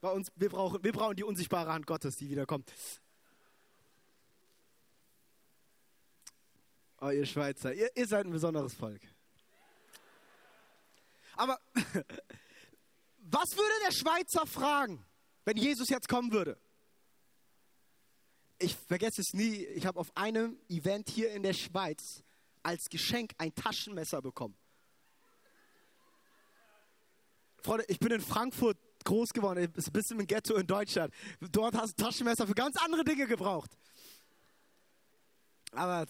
Bei 0.00 0.10
uns, 0.10 0.30
wir 0.36 0.48
brauchen, 0.48 0.82
wir 0.84 0.92
brauchen 0.92 1.16
die 1.16 1.24
unsichtbare 1.24 1.72
Hand 1.72 1.86
Gottes, 1.86 2.16
die 2.16 2.28
wiederkommt. 2.28 2.72
Oh, 7.00 7.10
ihr 7.10 7.26
Schweizer, 7.26 7.74
ihr, 7.74 7.90
ihr 7.96 8.06
seid 8.06 8.24
ein 8.26 8.32
besonderes 8.32 8.74
Volk. 8.74 9.00
Aber 11.36 11.58
was 13.18 13.56
würde 13.56 13.74
der 13.86 13.92
Schweizer 13.92 14.46
fragen, 14.46 15.04
wenn 15.44 15.56
Jesus 15.56 15.88
jetzt 15.88 16.08
kommen 16.08 16.32
würde? 16.32 16.56
Ich 18.64 18.76
vergesse 18.76 19.20
es 19.20 19.34
nie, 19.34 19.56
ich 19.56 19.84
habe 19.84 20.00
auf 20.00 20.16
einem 20.16 20.58
Event 20.70 21.10
hier 21.10 21.30
in 21.32 21.42
der 21.42 21.52
Schweiz 21.52 22.24
als 22.62 22.88
Geschenk 22.88 23.32
ein 23.36 23.54
Taschenmesser 23.54 24.22
bekommen. 24.22 24.56
Freunde, 27.58 27.84
ich 27.88 27.98
bin 27.98 28.10
in 28.10 28.22
Frankfurt 28.22 28.78
groß 29.04 29.34
geworden, 29.34 29.58
ein 29.58 29.92
bisschen 29.92 30.18
im 30.18 30.26
Ghetto 30.26 30.54
in 30.54 30.66
Deutschland. 30.66 31.12
Dort 31.52 31.74
hast 31.74 32.00
du 32.00 32.04
Taschenmesser 32.04 32.46
für 32.46 32.54
ganz 32.54 32.82
andere 32.82 33.04
Dinge 33.04 33.26
gebraucht. 33.26 33.70
Aber 35.72 36.06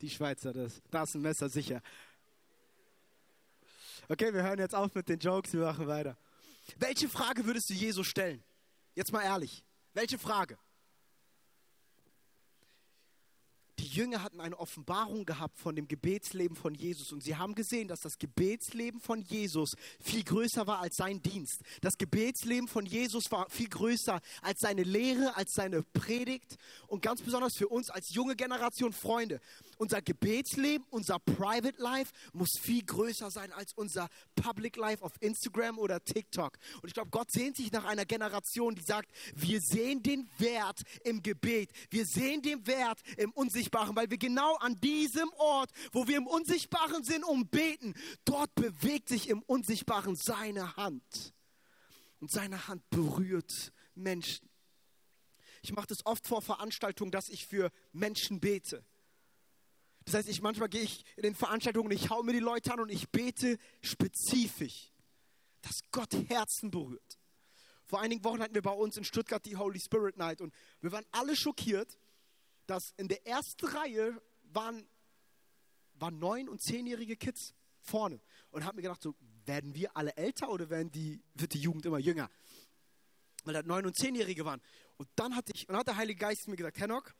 die 0.00 0.08
Schweizer, 0.08 0.54
das, 0.54 0.80
da 0.90 1.02
ist 1.02 1.14
ein 1.14 1.20
Messer 1.20 1.50
sicher. 1.50 1.82
Okay, 4.08 4.32
wir 4.32 4.44
hören 4.44 4.60
jetzt 4.60 4.74
auf 4.74 4.94
mit 4.94 5.10
den 5.10 5.18
Jokes, 5.18 5.52
wir 5.52 5.60
machen 5.60 5.86
weiter. 5.86 6.16
Welche 6.78 7.06
Frage 7.06 7.44
würdest 7.44 7.68
du 7.68 7.74
Jesus 7.74 8.06
stellen? 8.06 8.42
Jetzt 8.94 9.12
mal 9.12 9.24
ehrlich. 9.24 9.62
Welche 9.92 10.18
Frage? 10.18 10.56
die 13.78 13.87
Jünger 13.98 14.22
hatten 14.22 14.40
eine 14.40 14.56
Offenbarung 14.56 15.26
gehabt 15.26 15.58
von 15.58 15.74
dem 15.74 15.88
Gebetsleben 15.88 16.56
von 16.56 16.72
Jesus 16.72 17.10
und 17.10 17.24
sie 17.24 17.34
haben 17.34 17.56
gesehen, 17.56 17.88
dass 17.88 17.98
das 17.98 18.16
Gebetsleben 18.16 19.00
von 19.00 19.22
Jesus 19.22 19.72
viel 20.00 20.22
größer 20.22 20.68
war 20.68 20.78
als 20.78 20.94
sein 20.94 21.20
Dienst. 21.20 21.62
Das 21.80 21.98
Gebetsleben 21.98 22.68
von 22.68 22.86
Jesus 22.86 23.24
war 23.32 23.50
viel 23.50 23.68
größer 23.68 24.20
als 24.42 24.60
seine 24.60 24.84
Lehre, 24.84 25.36
als 25.36 25.52
seine 25.52 25.82
Predigt 25.82 26.58
und 26.86 27.02
ganz 27.02 27.22
besonders 27.22 27.56
für 27.56 27.66
uns 27.66 27.90
als 27.90 28.14
junge 28.14 28.36
Generation 28.36 28.92
Freunde. 28.92 29.40
Unser 29.78 30.00
Gebetsleben, 30.00 30.86
unser 30.90 31.18
Private 31.18 31.82
Life 31.82 32.12
muss 32.32 32.50
viel 32.60 32.84
größer 32.84 33.32
sein 33.32 33.52
als 33.52 33.72
unser 33.74 34.08
Public 34.36 34.76
Life 34.76 35.04
auf 35.04 35.12
Instagram 35.18 35.76
oder 35.76 36.04
TikTok. 36.04 36.56
Und 36.82 36.86
ich 36.86 36.94
glaube, 36.94 37.10
Gott 37.10 37.32
sehnt 37.32 37.56
sich 37.56 37.72
nach 37.72 37.84
einer 37.84 38.04
Generation, 38.04 38.76
die 38.76 38.82
sagt, 38.82 39.10
wir 39.34 39.60
sehen 39.60 40.04
den 40.04 40.28
Wert 40.38 40.82
im 41.02 41.20
Gebet, 41.20 41.70
wir 41.90 42.06
sehen 42.06 42.42
den 42.42 42.64
Wert 42.68 43.00
im 43.16 43.32
Unsichtbaren, 43.32 43.87
weil 43.96 44.10
wir 44.10 44.18
genau 44.18 44.56
an 44.56 44.80
diesem 44.80 45.30
Ort, 45.34 45.70
wo 45.92 46.06
wir 46.06 46.16
im 46.16 46.26
Unsichtbaren 46.26 47.04
sind 47.04 47.24
und 47.24 47.50
beten, 47.50 47.94
dort 48.24 48.54
bewegt 48.54 49.08
sich 49.08 49.28
im 49.28 49.42
Unsichtbaren 49.42 50.16
seine 50.16 50.76
Hand. 50.76 51.34
Und 52.20 52.30
seine 52.30 52.66
Hand 52.66 52.88
berührt 52.90 53.72
Menschen. 53.94 54.48
Ich 55.62 55.72
mache 55.72 55.86
das 55.86 56.04
oft 56.06 56.26
vor 56.26 56.42
Veranstaltungen, 56.42 57.10
dass 57.10 57.28
ich 57.28 57.46
für 57.46 57.70
Menschen 57.92 58.40
bete. 58.40 58.84
Das 60.04 60.14
heißt, 60.14 60.28
ich 60.28 60.40
manchmal 60.40 60.68
gehe 60.68 60.80
ich 60.80 61.04
in 61.16 61.22
den 61.22 61.34
Veranstaltungen, 61.34 61.90
ich 61.90 62.10
haue 62.10 62.24
mir 62.24 62.32
die 62.32 62.38
Leute 62.38 62.72
an 62.72 62.80
und 62.80 62.90
ich 62.90 63.10
bete 63.10 63.58
spezifisch, 63.82 64.90
dass 65.60 65.82
Gott 65.90 66.14
Herzen 66.28 66.70
berührt. 66.70 67.18
Vor 67.84 68.00
einigen 68.00 68.24
Wochen 68.24 68.40
hatten 68.40 68.54
wir 68.54 68.62
bei 68.62 68.72
uns 68.72 68.96
in 68.96 69.04
Stuttgart 69.04 69.44
die 69.44 69.56
Holy 69.56 69.80
Spirit 69.80 70.16
Night 70.16 70.40
und 70.40 70.54
wir 70.80 70.92
waren 70.92 71.04
alle 71.10 71.36
schockiert, 71.36 71.98
dass 72.68 72.92
in 72.96 73.08
der 73.08 73.26
ersten 73.26 73.66
Reihe 73.66 74.20
waren, 74.44 74.86
waren 75.94 76.18
neun- 76.18 76.48
und 76.48 76.62
zehnjährige 76.62 77.16
Kids 77.16 77.54
vorne 77.80 78.20
und 78.50 78.64
haben 78.64 78.76
mir 78.76 78.82
gedacht, 78.82 79.02
so 79.02 79.14
werden 79.46 79.74
wir 79.74 79.96
alle 79.96 80.14
älter 80.16 80.50
oder 80.50 80.68
werden 80.70 80.90
die, 80.92 81.22
wird 81.34 81.54
die 81.54 81.60
Jugend 81.60 81.86
immer 81.86 81.98
jünger? 81.98 82.30
Weil 83.44 83.54
da 83.54 83.62
neun- 83.62 83.86
und 83.86 83.96
zehnjährige 83.96 84.44
waren. 84.44 84.60
Und 84.98 85.08
dann 85.16 85.34
hatte 85.34 85.52
ich, 85.54 85.68
und 85.68 85.76
hat 85.76 85.86
der 85.86 85.96
Heilige 85.96 86.18
Geist 86.18 86.46
mir 86.48 86.56
gesagt, 86.56 86.78
Henok, 86.78 87.14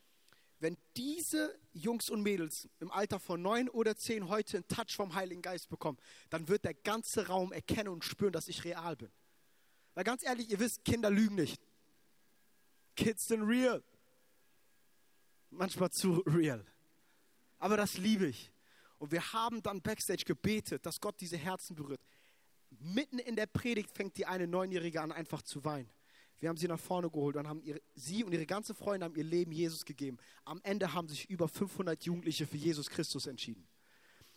wenn 0.60 0.76
diese 0.96 1.58
Jungs 1.72 2.10
und 2.10 2.22
Mädels 2.22 2.68
im 2.80 2.90
Alter 2.90 3.20
von 3.20 3.40
neun 3.40 3.68
oder 3.68 3.96
zehn 3.96 4.28
heute 4.28 4.58
einen 4.58 4.68
Touch 4.68 4.96
vom 4.96 5.14
Heiligen 5.14 5.40
Geist 5.40 5.68
bekommen, 5.68 5.98
dann 6.30 6.48
wird 6.48 6.64
der 6.64 6.74
ganze 6.74 7.28
Raum 7.28 7.52
erkennen 7.52 7.88
und 7.88 8.04
spüren, 8.04 8.32
dass 8.32 8.48
ich 8.48 8.64
real 8.64 8.96
bin. 8.96 9.10
Weil 9.94 10.04
ganz 10.04 10.24
ehrlich, 10.24 10.50
ihr 10.50 10.58
wisst, 10.58 10.84
Kinder 10.84 11.10
lügen 11.10 11.36
nicht. 11.36 11.62
Kids 12.96 13.28
sind 13.28 13.42
real. 13.42 13.82
Manchmal 15.50 15.90
zu 15.90 16.22
real. 16.26 16.64
Aber 17.58 17.76
das 17.76 17.98
liebe 17.98 18.26
ich. 18.26 18.52
Und 18.98 19.12
wir 19.12 19.32
haben 19.32 19.62
dann 19.62 19.80
backstage 19.80 20.24
gebetet, 20.24 20.84
dass 20.84 21.00
Gott 21.00 21.20
diese 21.20 21.36
Herzen 21.36 21.76
berührt. 21.76 22.00
Mitten 22.80 23.18
in 23.18 23.36
der 23.36 23.46
Predigt 23.46 23.90
fängt 23.90 24.16
die 24.16 24.26
eine 24.26 24.46
Neunjährige 24.46 25.00
an, 25.00 25.12
einfach 25.12 25.42
zu 25.42 25.64
weinen. 25.64 25.90
Wir 26.40 26.48
haben 26.48 26.56
sie 26.56 26.68
nach 26.68 26.78
vorne 26.78 27.10
geholt 27.10 27.36
und 27.36 27.48
haben 27.48 27.62
ihre, 27.62 27.80
sie 27.94 28.22
und 28.22 28.32
ihre 28.32 28.46
ganze 28.46 28.74
Freunde 28.74 29.04
haben 29.04 29.16
ihr 29.16 29.24
Leben 29.24 29.50
Jesus 29.50 29.84
gegeben. 29.84 30.18
Am 30.44 30.60
Ende 30.62 30.92
haben 30.92 31.08
sich 31.08 31.28
über 31.28 31.48
500 31.48 32.04
Jugendliche 32.04 32.46
für 32.46 32.56
Jesus 32.56 32.88
Christus 32.88 33.26
entschieden. 33.26 33.66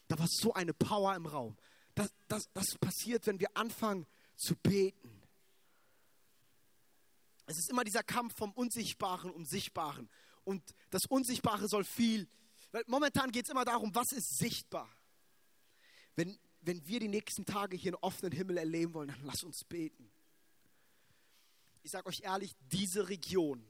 Da 0.07 0.17
war 0.17 0.27
so 0.27 0.53
eine 0.53 0.73
Power 0.73 1.15
im 1.15 1.25
Raum. 1.25 1.57
Das, 1.93 2.11
das, 2.27 2.49
das 2.53 2.77
passiert, 2.79 3.27
wenn 3.27 3.39
wir 3.39 3.55
anfangen 3.55 4.07
zu 4.35 4.55
beten. 4.55 5.21
Es 7.45 7.57
ist 7.57 7.69
immer 7.69 7.83
dieser 7.83 8.03
Kampf 8.03 8.35
vom 8.37 8.51
Unsichtbaren 8.53 9.29
um 9.29 9.45
Sichtbaren. 9.45 10.09
Und 10.43 10.63
das 10.89 11.05
Unsichtbare 11.05 11.67
soll 11.67 11.83
viel, 11.83 12.27
Weil 12.71 12.83
momentan 12.87 13.31
geht 13.31 13.45
es 13.45 13.51
immer 13.51 13.65
darum, 13.65 13.93
was 13.93 14.11
ist 14.11 14.37
sichtbar. 14.37 14.89
Wenn, 16.15 16.37
wenn 16.61 16.85
wir 16.87 16.99
die 16.99 17.07
nächsten 17.07 17.45
Tage 17.45 17.75
hier 17.75 17.93
einen 17.93 18.03
offenen 18.03 18.31
Himmel 18.31 18.57
erleben 18.57 18.93
wollen, 18.93 19.09
dann 19.09 19.23
lass 19.23 19.43
uns 19.43 19.63
beten. 19.63 20.11
Ich 21.83 21.91
sage 21.91 22.07
euch 22.07 22.21
ehrlich, 22.21 22.53
diese 22.71 23.09
Region 23.09 23.65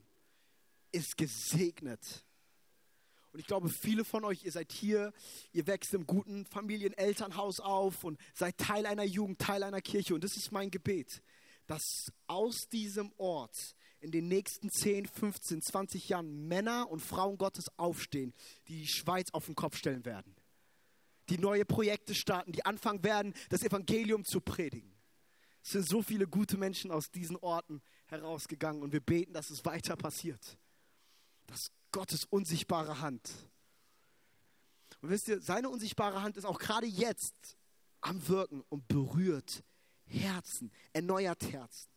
ist 0.92 1.18
gesegnet. 1.18 2.26
Und 3.32 3.40
ich 3.40 3.48
glaube, 3.48 3.70
viele 3.70 4.04
von 4.04 4.26
euch, 4.26 4.44
ihr 4.44 4.52
seid 4.52 4.74
hier, 4.74 5.14
ihr 5.54 5.66
wächst 5.66 5.94
im 5.94 6.06
guten 6.06 6.46
Familienelternhaus 6.46 7.62
auf 7.62 8.04
und 8.04 8.20
seid 8.34 8.58
Teil 8.58 8.86
einer 8.86 9.06
Jugend, 9.06 9.40
Teil 9.40 9.64
einer 9.64 9.82
Kirche. 9.82 10.14
Und 10.14 10.24
das 10.24 10.36
ist 10.36 10.52
mein 10.52 10.70
Gebet, 10.70 11.22
dass 11.66 12.12
aus 12.28 12.68
diesem 12.68 13.14
Ort 13.18 13.76
in 14.02 14.12
den 14.12 14.28
nächsten 14.28 14.70
10, 14.70 15.06
15, 15.06 15.62
20 15.62 16.10
Jahren 16.10 16.48
Männer 16.48 16.90
und 16.90 17.00
Frauen 17.00 17.38
Gottes 17.38 17.72
aufstehen, 17.78 18.34
die 18.68 18.82
die 18.82 18.88
Schweiz 18.88 19.30
auf 19.32 19.46
den 19.46 19.56
Kopf 19.56 19.78
stellen 19.78 20.06
werden. 20.06 20.36
Die 21.30 21.38
neue 21.38 21.66
Projekte 21.66 22.14
starten, 22.14 22.52
die 22.52 22.66
anfangen 22.66 23.04
werden, 23.04 23.34
das 23.50 23.64
Evangelium 23.64 24.26
zu 24.26 24.42
predigen. 24.42 24.92
Es 25.64 25.72
sind 25.72 25.88
so 25.88 26.02
viele 26.02 26.28
gute 26.28 26.58
Menschen 26.58 26.92
aus 26.92 27.12
diesen 27.12 27.38
Orten 27.38 27.82
herausgegangen 28.08 28.82
und 28.82 28.92
wir 28.92 29.00
beten, 29.00 29.34
dass 29.34 29.52
es 29.52 29.64
weiter 29.64 29.96
passiert. 29.96 30.58
Dass 31.46 31.72
Gottes 31.92 32.26
unsichtbare 32.26 33.00
Hand. 33.02 33.30
Und 35.02 35.10
wisst 35.10 35.28
ihr, 35.28 35.42
seine 35.42 35.70
unsichtbare 35.70 36.22
Hand 36.22 36.38
ist 36.38 36.46
auch 36.46 36.60
gerade 36.60 36.88
jetzt 36.88 37.58
am 38.02 38.28
Wirken 38.28 38.64
und 38.70 38.88
berührt 38.88 39.64
Herzen, 40.06 40.72
erneuert 40.94 41.52
Herzen. 41.52 41.91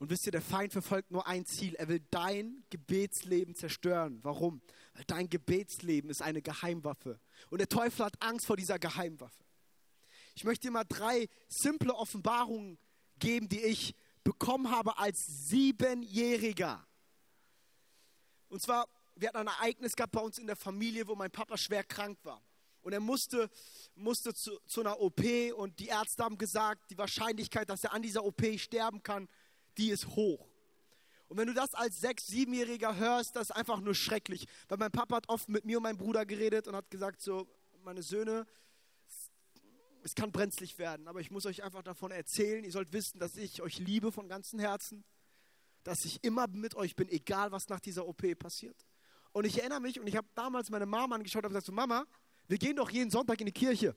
Und 0.00 0.08
wisst 0.08 0.24
ihr, 0.24 0.32
der 0.32 0.40
Feind 0.40 0.72
verfolgt 0.72 1.10
nur 1.10 1.26
ein 1.26 1.44
Ziel. 1.44 1.74
Er 1.74 1.86
will 1.88 2.00
dein 2.10 2.64
Gebetsleben 2.70 3.54
zerstören. 3.54 4.18
Warum? 4.22 4.62
Weil 4.94 5.04
dein 5.04 5.28
Gebetsleben 5.28 6.08
ist 6.08 6.22
eine 6.22 6.40
Geheimwaffe. 6.40 7.20
Und 7.50 7.58
der 7.58 7.68
Teufel 7.68 8.06
hat 8.06 8.14
Angst 8.22 8.46
vor 8.46 8.56
dieser 8.56 8.78
Geheimwaffe. 8.78 9.44
Ich 10.34 10.44
möchte 10.44 10.68
dir 10.68 10.70
mal 10.70 10.84
drei 10.88 11.28
simple 11.48 11.94
Offenbarungen 11.94 12.78
geben, 13.18 13.50
die 13.50 13.60
ich 13.60 13.94
bekommen 14.24 14.70
habe 14.70 14.96
als 14.96 15.18
Siebenjähriger. 15.48 16.82
Und 18.48 18.62
zwar, 18.62 18.88
wir 19.16 19.28
hatten 19.28 19.36
ein 19.36 19.48
Ereignis 19.48 19.92
gehabt 19.92 20.12
bei 20.12 20.22
uns 20.22 20.38
in 20.38 20.46
der 20.46 20.56
Familie, 20.56 21.06
wo 21.08 21.14
mein 21.14 21.30
Papa 21.30 21.58
schwer 21.58 21.84
krank 21.84 22.18
war. 22.22 22.42
Und 22.80 22.94
er 22.94 23.00
musste, 23.00 23.50
musste 23.94 24.32
zu, 24.32 24.58
zu 24.66 24.80
einer 24.80 24.98
OP 24.98 25.20
und 25.56 25.78
die 25.78 25.88
Ärzte 25.88 26.24
haben 26.24 26.38
gesagt, 26.38 26.90
die 26.90 26.96
Wahrscheinlichkeit, 26.96 27.68
dass 27.68 27.84
er 27.84 27.92
an 27.92 28.00
dieser 28.00 28.24
OP 28.24 28.42
sterben 28.56 29.02
kann, 29.02 29.28
die 29.80 29.90
ist 29.90 30.06
hoch. 30.08 30.46
Und 31.28 31.38
wenn 31.38 31.46
du 31.46 31.54
das 31.54 31.74
als 31.74 32.00
sechs-, 32.00 32.26
siebenjähriger 32.26 32.96
hörst, 32.96 33.36
das 33.36 33.50
ist 33.50 33.56
einfach 33.56 33.80
nur 33.80 33.94
schrecklich. 33.94 34.46
Weil 34.68 34.78
mein 34.78 34.90
Papa 34.90 35.16
hat 35.16 35.28
oft 35.28 35.48
mit 35.48 35.64
mir 35.64 35.78
und 35.78 35.84
meinem 35.84 35.96
Bruder 35.96 36.26
geredet 36.26 36.68
und 36.68 36.76
hat 36.76 36.90
gesagt, 36.90 37.22
so, 37.22 37.48
meine 37.82 38.02
Söhne, 38.02 38.46
es 40.02 40.14
kann 40.14 40.32
brenzlig 40.32 40.78
werden, 40.78 41.08
aber 41.08 41.20
ich 41.20 41.30
muss 41.30 41.46
euch 41.46 41.62
einfach 41.62 41.82
davon 41.82 42.10
erzählen. 42.10 42.64
Ihr 42.64 42.72
sollt 42.72 42.92
wissen, 42.92 43.18
dass 43.18 43.36
ich 43.36 43.62
euch 43.62 43.78
liebe 43.78 44.12
von 44.12 44.28
ganzem 44.28 44.58
Herzen, 44.58 45.04
dass 45.84 46.04
ich 46.04 46.22
immer 46.24 46.46
mit 46.48 46.74
euch 46.74 46.96
bin, 46.96 47.08
egal 47.08 47.52
was 47.52 47.68
nach 47.68 47.80
dieser 47.80 48.06
OP 48.06 48.38
passiert. 48.38 48.86
Und 49.32 49.46
ich 49.46 49.60
erinnere 49.60 49.80
mich, 49.80 50.00
und 50.00 50.06
ich 50.06 50.16
habe 50.16 50.28
damals 50.34 50.70
meine 50.70 50.86
Mama 50.86 51.14
angeschaut 51.14 51.44
und 51.44 51.50
gesagt, 51.50 51.66
so, 51.66 51.72
Mama, 51.72 52.06
wir 52.48 52.58
gehen 52.58 52.76
doch 52.76 52.90
jeden 52.90 53.10
Sonntag 53.10 53.40
in 53.40 53.46
die 53.46 53.52
Kirche. 53.52 53.94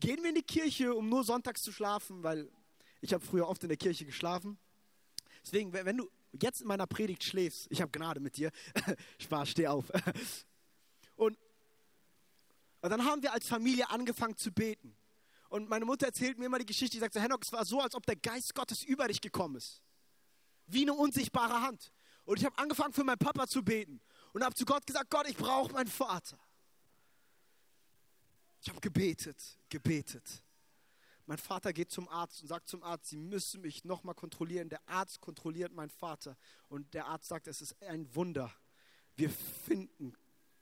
Gehen 0.00 0.22
wir 0.22 0.30
in 0.30 0.34
die 0.34 0.42
Kirche, 0.42 0.94
um 0.94 1.08
nur 1.08 1.22
sonntags 1.24 1.62
zu 1.62 1.72
schlafen, 1.72 2.22
weil 2.22 2.50
ich 3.04 3.12
habe 3.12 3.24
früher 3.24 3.48
oft 3.48 3.62
in 3.62 3.68
der 3.68 3.76
Kirche 3.76 4.04
geschlafen. 4.04 4.58
Deswegen, 5.44 5.72
wenn 5.72 5.96
du 5.96 6.10
jetzt 6.32 6.62
in 6.62 6.66
meiner 6.66 6.86
Predigt 6.86 7.22
schläfst, 7.22 7.66
ich 7.70 7.80
habe 7.80 7.92
Gnade 7.92 8.18
mit 8.18 8.36
dir. 8.36 8.50
Spaß, 9.18 9.50
steh 9.50 9.68
auf. 9.68 9.90
Und 11.16 11.38
und 12.84 12.90
dann 12.90 13.06
haben 13.06 13.22
wir 13.22 13.32
als 13.32 13.48
Familie 13.48 13.88
angefangen 13.88 14.36
zu 14.36 14.52
beten. 14.52 14.94
Und 15.48 15.70
meine 15.70 15.86
Mutter 15.86 16.04
erzählt 16.04 16.38
mir 16.38 16.44
immer 16.44 16.58
die 16.58 16.66
Geschichte, 16.66 16.98
die 16.98 17.00
sagt, 17.00 17.14
Henok, 17.14 17.42
es 17.42 17.50
war 17.50 17.64
so, 17.64 17.80
als 17.80 17.94
ob 17.94 18.04
der 18.04 18.16
Geist 18.16 18.54
Gottes 18.54 18.84
über 18.84 19.08
dich 19.08 19.22
gekommen 19.22 19.56
ist. 19.56 19.80
Wie 20.66 20.82
eine 20.82 20.92
unsichtbare 20.92 21.62
Hand. 21.62 21.90
Und 22.26 22.38
ich 22.38 22.44
habe 22.44 22.58
angefangen 22.58 22.92
für 22.92 23.02
meinen 23.02 23.16
Papa 23.16 23.46
zu 23.46 23.64
beten. 23.64 24.02
Und 24.34 24.44
habe 24.44 24.54
zu 24.54 24.66
Gott 24.66 24.86
gesagt, 24.86 25.08
Gott, 25.08 25.26
ich 25.26 25.34
brauche 25.38 25.72
meinen 25.72 25.88
Vater. 25.88 26.38
Ich 28.60 28.68
habe 28.68 28.80
gebetet, 28.80 29.42
gebetet. 29.70 30.43
Mein 31.26 31.38
Vater 31.38 31.72
geht 31.72 31.90
zum 31.90 32.08
Arzt 32.08 32.42
und 32.42 32.48
sagt 32.48 32.68
zum 32.68 32.82
Arzt, 32.82 33.06
Sie 33.06 33.16
müssen 33.16 33.62
mich 33.62 33.84
nochmal 33.84 34.14
kontrollieren. 34.14 34.68
Der 34.68 34.86
Arzt 34.86 35.20
kontrolliert 35.20 35.72
meinen 35.72 35.90
Vater. 35.90 36.36
Und 36.68 36.92
der 36.92 37.06
Arzt 37.06 37.28
sagt, 37.28 37.46
es 37.46 37.62
ist 37.62 37.80
ein 37.82 38.14
Wunder. 38.14 38.54
Wir 39.16 39.30
finden 39.30 40.12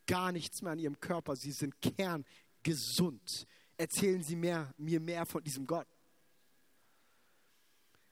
gar 0.07 0.31
nichts 0.31 0.63
mehr 0.63 0.73
an 0.73 0.79
ihrem 0.79 1.01
Körper. 1.01 1.35
Sie 1.37 1.53
sind 1.53 1.81
kerngesund. 1.81 3.47
Erzählen 3.77 4.23
Sie 4.23 4.37
mehr, 4.37 4.73
mir 4.77 5.01
mehr 5.01 5.27
von 5.27 5.43
diesem 5.43 5.67
Gott. 5.67 5.89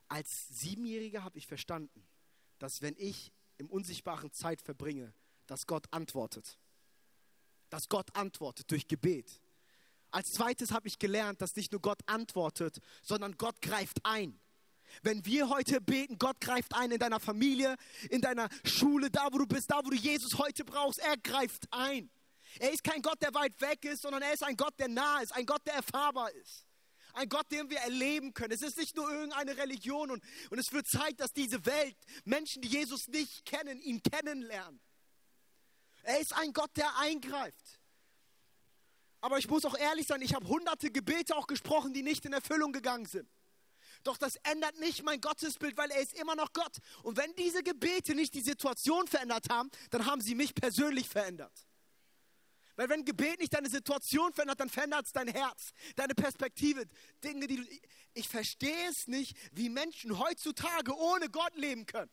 Als 0.08 0.48
Siebenjähriger 0.48 1.22
habe 1.22 1.38
ich 1.38 1.46
verstanden, 1.46 2.04
dass 2.58 2.82
wenn 2.82 2.96
ich 2.96 3.32
im 3.58 3.70
unsichtbaren 3.70 4.32
Zeit 4.32 4.60
verbringe, 4.60 5.12
dass 5.46 5.66
Gott 5.66 5.86
antwortet. 5.92 6.58
Dass 7.68 7.88
Gott 7.88 8.16
antwortet 8.16 8.70
durch 8.70 8.88
Gebet. 8.88 9.40
Als 10.10 10.32
zweites 10.32 10.72
habe 10.72 10.88
ich 10.88 10.98
gelernt, 10.98 11.40
dass 11.40 11.54
nicht 11.54 11.72
nur 11.72 11.80
Gott 11.80 12.00
antwortet, 12.06 12.78
sondern 13.02 13.36
Gott 13.36 13.60
greift 13.62 13.98
ein. 14.04 14.40
Wenn 15.02 15.24
wir 15.24 15.48
heute 15.48 15.80
beten, 15.80 16.18
Gott 16.18 16.40
greift 16.40 16.74
ein 16.74 16.90
in 16.90 16.98
deiner 16.98 17.20
Familie, 17.20 17.76
in 18.10 18.20
deiner 18.20 18.48
Schule, 18.64 19.10
da 19.10 19.28
wo 19.32 19.38
du 19.38 19.46
bist, 19.46 19.70
da 19.70 19.78
wo 19.84 19.90
du 19.90 19.96
Jesus 19.96 20.36
heute 20.38 20.64
brauchst, 20.64 20.98
er 20.98 21.16
greift 21.16 21.64
ein. 21.70 22.10
Er 22.58 22.72
ist 22.72 22.82
kein 22.82 23.00
Gott, 23.00 23.22
der 23.22 23.32
weit 23.34 23.60
weg 23.60 23.84
ist, 23.84 24.02
sondern 24.02 24.22
er 24.22 24.32
ist 24.32 24.42
ein 24.42 24.56
Gott, 24.56 24.74
der 24.78 24.88
nah 24.88 25.20
ist, 25.20 25.32
ein 25.32 25.46
Gott, 25.46 25.64
der 25.66 25.74
erfahrbar 25.74 26.32
ist. 26.32 26.66
Ein 27.12 27.28
Gott, 27.28 27.50
den 27.50 27.70
wir 27.70 27.78
erleben 27.78 28.34
können. 28.34 28.52
Es 28.52 28.62
ist 28.62 28.76
nicht 28.76 28.96
nur 28.96 29.10
irgendeine 29.10 29.56
Religion 29.56 30.10
und, 30.10 30.22
und 30.50 30.58
es 30.58 30.72
wird 30.72 30.86
Zeit, 30.86 31.18
dass 31.18 31.32
diese 31.32 31.64
Welt, 31.66 31.96
Menschen, 32.24 32.62
die 32.62 32.68
Jesus 32.68 33.08
nicht 33.08 33.44
kennen, 33.44 33.80
ihn 33.80 34.02
kennenlernen. 34.02 34.80
Er 36.02 36.20
ist 36.20 36.34
ein 36.34 36.52
Gott, 36.52 36.70
der 36.76 36.96
eingreift. 36.98 37.79
Aber 39.20 39.38
ich 39.38 39.48
muss 39.48 39.64
auch 39.64 39.76
ehrlich 39.76 40.06
sein, 40.06 40.22
ich 40.22 40.34
habe 40.34 40.46
hunderte 40.48 40.90
Gebete 40.90 41.36
auch 41.36 41.46
gesprochen, 41.46 41.92
die 41.92 42.02
nicht 42.02 42.24
in 42.24 42.32
Erfüllung 42.32 42.72
gegangen 42.72 43.06
sind. 43.06 43.28
Doch 44.02 44.16
das 44.16 44.36
ändert 44.36 44.78
nicht 44.78 45.02
mein 45.02 45.20
Gottesbild, 45.20 45.76
weil 45.76 45.90
er 45.90 46.00
ist 46.00 46.18
immer 46.18 46.34
noch 46.34 46.52
Gott. 46.54 46.78
Und 47.02 47.18
wenn 47.18 47.34
diese 47.34 47.62
Gebete 47.62 48.14
nicht 48.14 48.32
die 48.34 48.40
Situation 48.40 49.06
verändert 49.06 49.50
haben, 49.50 49.70
dann 49.90 50.06
haben 50.06 50.22
sie 50.22 50.34
mich 50.34 50.54
persönlich 50.54 51.08
verändert. 51.08 51.52
Weil 52.76 52.88
wenn 52.88 53.04
Gebet 53.04 53.40
nicht 53.40 53.52
deine 53.52 53.68
Situation 53.68 54.32
verändert, 54.32 54.58
dann 54.58 54.70
verändert 54.70 55.04
es 55.04 55.12
dein 55.12 55.28
Herz, 55.28 55.72
deine 55.96 56.14
Perspektive, 56.14 56.86
Dinge, 57.22 57.46
die 57.46 57.56
du... 57.56 57.64
Ich 58.14 58.26
verstehe 58.26 58.88
es 58.88 59.06
nicht, 59.06 59.36
wie 59.52 59.68
Menschen 59.68 60.18
heutzutage 60.18 60.96
ohne 60.96 61.28
Gott 61.28 61.54
leben 61.56 61.84
können. 61.84 62.10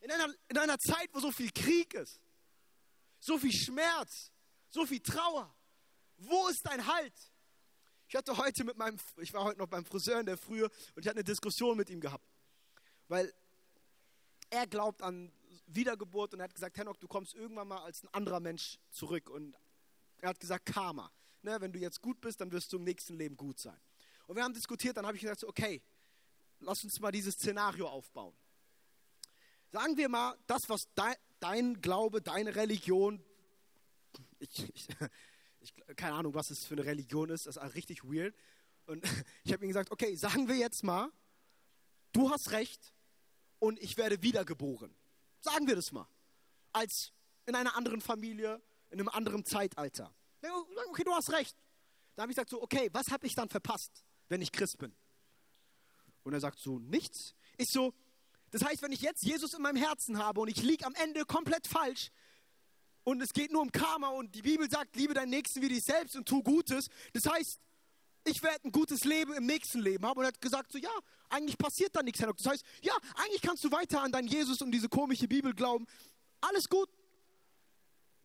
In 0.00 0.10
einer, 0.10 0.34
in 0.48 0.58
einer 0.58 0.78
Zeit, 0.78 1.08
wo 1.12 1.20
so 1.20 1.30
viel 1.30 1.52
Krieg 1.52 1.94
ist, 1.94 2.20
so 3.20 3.38
viel 3.38 3.52
Schmerz, 3.52 4.32
so 4.68 4.84
viel 4.84 5.00
Trauer. 5.00 5.53
Wo 6.16 6.48
ist 6.48 6.66
dein 6.66 6.86
Halt? 6.86 7.14
Ich 8.08 8.16
hatte 8.16 8.36
heute 8.36 8.64
mit 8.64 8.76
meinem, 8.76 8.98
ich 9.18 9.32
war 9.32 9.44
heute 9.44 9.58
noch 9.58 9.66
beim 9.66 9.84
Friseur 9.84 10.20
in 10.20 10.26
der 10.26 10.36
Frühe 10.36 10.64
und 10.64 11.02
ich 11.02 11.06
hatte 11.06 11.16
eine 11.16 11.24
Diskussion 11.24 11.76
mit 11.76 11.90
ihm 11.90 12.00
gehabt. 12.00 12.24
Weil 13.08 13.32
er 14.50 14.66
glaubt 14.66 15.02
an 15.02 15.32
Wiedergeburt 15.66 16.32
und 16.32 16.40
er 16.40 16.44
hat 16.44 16.54
gesagt, 16.54 16.76
Henok, 16.76 17.00
du 17.00 17.08
kommst 17.08 17.34
irgendwann 17.34 17.68
mal 17.68 17.82
als 17.82 18.02
ein 18.02 18.08
anderer 18.12 18.40
Mensch 18.40 18.78
zurück. 18.90 19.30
Und 19.30 19.56
er 20.18 20.30
hat 20.30 20.40
gesagt, 20.40 20.66
Karma. 20.66 21.10
Ne, 21.42 21.60
wenn 21.60 21.72
du 21.72 21.78
jetzt 21.78 22.00
gut 22.00 22.20
bist, 22.22 22.40
dann 22.40 22.50
wirst 22.52 22.72
du 22.72 22.78
im 22.78 22.84
nächsten 22.84 23.16
Leben 23.16 23.36
gut 23.36 23.58
sein. 23.58 23.78
Und 24.26 24.36
wir 24.36 24.44
haben 24.44 24.54
diskutiert, 24.54 24.96
dann 24.96 25.06
habe 25.06 25.16
ich 25.16 25.22
gesagt, 25.22 25.44
okay, 25.44 25.82
lass 26.60 26.82
uns 26.84 26.98
mal 27.00 27.12
dieses 27.12 27.34
Szenario 27.34 27.86
aufbauen. 27.86 28.34
Sagen 29.70 29.96
wir 29.96 30.08
mal, 30.08 30.38
das, 30.46 30.68
was 30.70 30.88
dein, 30.94 31.16
dein 31.40 31.80
Glaube, 31.82 32.22
deine 32.22 32.54
Religion, 32.54 33.22
ich, 34.38 34.74
ich, 34.74 34.88
keine 36.04 36.16
Ahnung, 36.16 36.34
was 36.34 36.50
es 36.50 36.66
für 36.66 36.74
eine 36.74 36.84
Religion 36.84 37.30
ist, 37.30 37.46
das 37.46 37.56
ist 37.56 37.74
richtig 37.74 38.04
weird. 38.04 38.36
Und 38.84 39.02
ich 39.44 39.54
habe 39.54 39.64
ihm 39.64 39.68
gesagt, 39.68 39.90
okay, 39.90 40.14
sagen 40.16 40.48
wir 40.48 40.56
jetzt 40.56 40.84
mal, 40.84 41.10
du 42.12 42.28
hast 42.28 42.50
recht 42.50 42.92
und 43.58 43.80
ich 43.80 43.96
werde 43.96 44.22
wiedergeboren. 44.22 44.94
Sagen 45.40 45.66
wir 45.66 45.74
das 45.74 45.92
mal. 45.92 46.06
Als 46.74 47.14
in 47.46 47.54
einer 47.54 47.74
anderen 47.74 48.02
Familie, 48.02 48.60
in 48.90 49.00
einem 49.00 49.08
anderen 49.08 49.46
Zeitalter. 49.46 50.14
Okay, 50.90 51.04
du 51.04 51.14
hast 51.14 51.32
recht. 51.32 51.56
Da 52.16 52.22
habe 52.24 52.32
ich 52.32 52.36
gesagt 52.36 52.50
so, 52.50 52.62
okay, 52.62 52.90
was 52.92 53.06
habe 53.10 53.26
ich 53.26 53.34
dann 53.34 53.48
verpasst, 53.48 54.04
wenn 54.28 54.42
ich 54.42 54.52
Christ 54.52 54.76
bin? 54.76 54.94
Und 56.22 56.34
er 56.34 56.40
sagt 56.40 56.58
so, 56.58 56.78
nichts. 56.80 57.34
Ich 57.56 57.70
so, 57.70 57.94
das 58.50 58.62
heißt, 58.62 58.82
wenn 58.82 58.92
ich 58.92 59.00
jetzt 59.00 59.22
Jesus 59.22 59.54
in 59.54 59.62
meinem 59.62 59.82
Herzen 59.82 60.18
habe 60.18 60.42
und 60.42 60.48
ich 60.48 60.62
liege 60.62 60.84
am 60.84 60.94
Ende 60.96 61.24
komplett 61.24 61.66
falsch, 61.66 62.10
und 63.04 63.22
es 63.22 63.32
geht 63.32 63.52
nur 63.52 63.62
um 63.62 63.70
Karma 63.70 64.08
und 64.08 64.34
die 64.34 64.42
Bibel 64.42 64.68
sagt, 64.68 64.96
liebe 64.96 65.14
deinen 65.14 65.30
Nächsten 65.30 65.60
wie 65.62 65.68
dich 65.68 65.84
selbst 65.84 66.16
und 66.16 66.26
tu 66.26 66.42
Gutes. 66.42 66.88
Das 67.12 67.26
heißt, 67.26 67.60
ich 68.24 68.42
werde 68.42 68.64
ein 68.64 68.72
gutes 68.72 69.04
Leben 69.04 69.34
im 69.34 69.44
nächsten 69.44 69.80
Leben 69.80 70.04
haben. 70.06 70.18
Und 70.18 70.24
er 70.24 70.28
hat 70.28 70.40
gesagt, 70.40 70.72
so 70.72 70.78
ja, 70.78 70.90
eigentlich 71.28 71.58
passiert 71.58 71.94
da 71.94 72.02
nichts, 72.02 72.18
Das 72.18 72.46
heißt, 72.46 72.64
ja, 72.82 72.94
eigentlich 73.16 73.42
kannst 73.42 73.62
du 73.64 73.70
weiter 73.70 74.02
an 74.02 74.10
deinen 74.10 74.28
Jesus 74.28 74.62
und 74.62 74.70
diese 74.70 74.88
komische 74.88 75.28
Bibel 75.28 75.54
glauben. 75.54 75.86
Alles 76.40 76.68
gut. 76.68 76.88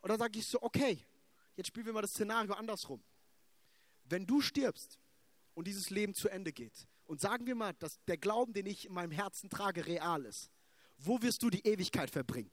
Und 0.01 0.09
dann 0.09 0.19
sage 0.19 0.39
ich 0.39 0.47
so, 0.47 0.61
okay, 0.61 1.05
jetzt 1.57 1.67
spielen 1.67 1.85
wir 1.85 1.93
mal 1.93 2.01
das 2.01 2.11
Szenario 2.11 2.53
andersrum. 2.53 3.03
Wenn 4.05 4.25
du 4.25 4.39
stirbst 4.39 4.97
und 5.53 5.67
dieses 5.67 5.89
Leben 5.89 6.13
zu 6.13 6.29
Ende 6.29 6.53
geht, 6.53 6.87
und 7.05 7.19
sagen 7.19 7.47
wir 7.47 7.55
mal, 7.55 7.73
dass 7.73 7.99
der 8.05 8.17
Glauben, 8.17 8.53
den 8.53 8.67
ich 8.67 8.85
in 8.85 8.93
meinem 8.93 9.11
Herzen 9.11 9.49
trage, 9.49 9.87
real 9.87 10.25
ist, 10.25 10.51
wo 10.99 11.19
wirst 11.23 11.41
du 11.41 11.49
die 11.49 11.65
Ewigkeit 11.65 12.11
verbringen? 12.11 12.51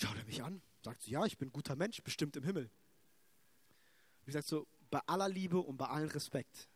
Schaut 0.00 0.16
er 0.16 0.24
mich 0.24 0.42
an, 0.42 0.62
sagt 0.82 1.02
so, 1.02 1.10
ja, 1.10 1.26
ich 1.26 1.36
bin 1.36 1.48
ein 1.48 1.52
guter 1.52 1.76
Mensch, 1.76 2.02
bestimmt 2.02 2.34
im 2.36 2.42
Himmel. 2.42 2.70
Ich 4.24 4.32
sage 4.32 4.46
so, 4.46 4.66
bei 4.90 5.00
aller 5.06 5.28
Liebe 5.28 5.58
und 5.58 5.76
bei 5.76 5.86
allem 5.88 6.08
Respekt, 6.08 6.70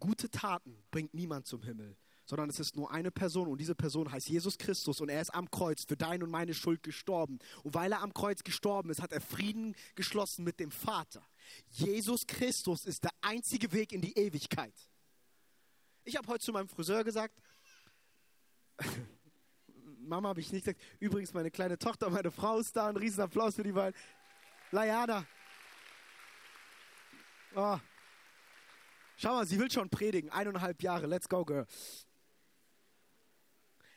gute 0.00 0.30
Taten 0.30 0.82
bringt 0.90 1.12
niemand 1.12 1.46
zum 1.46 1.62
Himmel, 1.62 1.94
sondern 2.24 2.48
es 2.48 2.58
ist 2.58 2.74
nur 2.74 2.90
eine 2.90 3.10
Person 3.10 3.48
und 3.48 3.58
diese 3.58 3.74
Person 3.74 4.10
heißt 4.10 4.30
Jesus 4.30 4.56
Christus 4.56 5.02
und 5.02 5.10
er 5.10 5.20
ist 5.20 5.34
am 5.34 5.50
Kreuz 5.50 5.84
für 5.84 5.96
deine 5.96 6.24
und 6.24 6.30
meine 6.30 6.54
Schuld 6.54 6.82
gestorben. 6.82 7.38
Und 7.64 7.74
weil 7.74 7.92
er 7.92 8.00
am 8.00 8.14
Kreuz 8.14 8.42
gestorben 8.42 8.88
ist, 8.88 9.02
hat 9.02 9.12
er 9.12 9.20
Frieden 9.20 9.74
geschlossen 9.94 10.42
mit 10.42 10.58
dem 10.58 10.70
Vater. 10.70 11.26
Jesus 11.68 12.26
Christus 12.26 12.86
ist 12.86 13.04
der 13.04 13.12
einzige 13.20 13.72
Weg 13.72 13.92
in 13.92 14.00
die 14.00 14.16
Ewigkeit. 14.16 14.74
Ich 16.04 16.16
habe 16.16 16.28
heute 16.28 16.44
zu 16.44 16.52
meinem 16.52 16.68
Friseur 16.68 17.04
gesagt, 17.04 17.38
Mama 20.04 20.30
habe 20.30 20.40
ich 20.40 20.52
nicht 20.52 20.64
gesagt, 20.64 20.80
übrigens 21.00 21.32
meine 21.32 21.50
kleine 21.50 21.78
Tochter, 21.78 22.10
meine 22.10 22.30
Frau 22.30 22.58
ist 22.58 22.74
da, 22.76 22.88
ein 22.88 22.96
riesen 22.96 23.22
Applaus 23.22 23.54
für 23.54 23.62
die 23.62 23.72
beiden. 23.72 23.98
Layana. 24.70 25.26
Oh. 27.54 27.78
Schau 29.16 29.34
mal, 29.34 29.46
sie 29.46 29.58
will 29.58 29.70
schon 29.70 29.88
predigen, 29.88 30.30
eineinhalb 30.30 30.82
Jahre, 30.82 31.06
let's 31.06 31.28
go, 31.28 31.44
girl. 31.44 31.66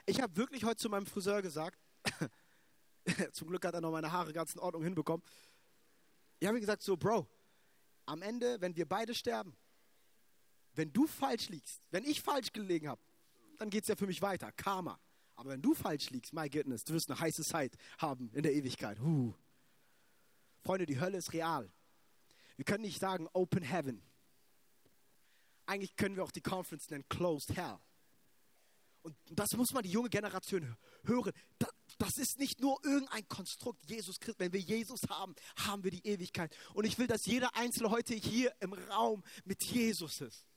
Ich 0.06 0.22
habe 0.22 0.36
wirklich 0.36 0.64
heute 0.64 0.78
zu 0.78 0.90
meinem 0.90 1.06
Friseur 1.06 1.42
gesagt, 1.42 1.80
zum 3.32 3.48
Glück 3.48 3.66
hat 3.66 3.74
er 3.74 3.82
noch 3.82 3.92
meine 3.92 4.12
Haare 4.12 4.34
ganz 4.34 4.54
in 4.54 4.60
Ordnung 4.60 4.84
hinbekommen. 4.84 5.26
Ich 6.40 6.48
habe 6.48 6.58
ihm 6.58 6.62
gesagt, 6.62 6.84
so, 6.84 6.96
Bro, 6.96 7.28
am 8.06 8.22
Ende, 8.22 8.62
wenn 8.62 8.76
wir 8.76 8.88
beide 8.88 9.16
sterben, 9.16 9.56
wenn 10.74 10.92
du 10.92 11.08
falsch 11.08 11.50
liegst, 11.50 11.82
wenn 11.90 12.04
ich 12.04 12.22
falsch 12.22 12.52
gelegen 12.52 12.90
habe, 12.90 13.02
dann 13.58 13.70
geht 13.70 13.84
es 13.84 13.88
ja 13.88 13.96
für 13.96 14.06
mich 14.06 14.22
weiter, 14.22 14.52
Karma. 14.52 15.00
Aber 15.36 15.52
wenn 15.52 15.62
du 15.62 15.74
falsch 15.74 16.10
liegst, 16.10 16.34
my 16.34 16.50
goodness, 16.50 16.84
du 16.84 16.94
wirst 16.94 17.10
eine 17.10 17.20
heiße 17.20 17.44
Zeit 17.44 17.76
haben 17.98 18.30
in 18.34 18.44
der 18.44 18.54
Ewigkeit. 18.54 19.00
Huh. 19.00 19.34
Freunde, 20.64 20.86
die 20.86 21.00
Hölle 21.00 21.18
ist 21.18 21.34
real. 21.34 21.72
Wir 22.56 22.66
können 22.66 22.84
nicht 22.84 23.00
sagen 23.00 23.28
Open 23.34 23.64
Heaven. 23.64 24.02
Eigentlich 25.66 25.96
können 25.96 26.16
wir 26.16 26.24
auch 26.24 26.32
die 26.32 26.42
Conference 26.42 26.90
nennen 26.90 27.06
Closed 27.10 27.56
Hell. 27.56 27.78
Und 29.02 29.16
das 29.30 29.52
muss 29.56 29.72
man 29.72 29.84
die 29.84 29.92
junge 29.92 30.10
Generation 30.10 30.76
hören. 31.04 31.32
Das 32.00 32.18
ist 32.18 32.40
nicht 32.40 32.60
nur 32.60 32.84
irgendein 32.84 33.28
Konstrukt, 33.28 33.86
Jesus 33.88 34.20
Christus. 34.20 34.40
Wenn 34.40 34.52
wir 34.52 34.60
Jesus 34.60 35.02
haben, 35.10 35.36
haben 35.58 35.84
wir 35.84 35.92
die 35.92 36.06
Ewigkeit. 36.08 36.56
Und 36.74 36.86
ich 36.86 36.98
will, 36.98 37.06
dass 37.06 37.26
jeder 37.26 37.56
Einzelne 37.56 37.92
heute 37.92 38.16
hier 38.16 38.52
im 38.62 38.74
Raum 38.74 39.24
mit 39.44 39.64
Jesus 39.64 40.22
ist. 40.22 40.48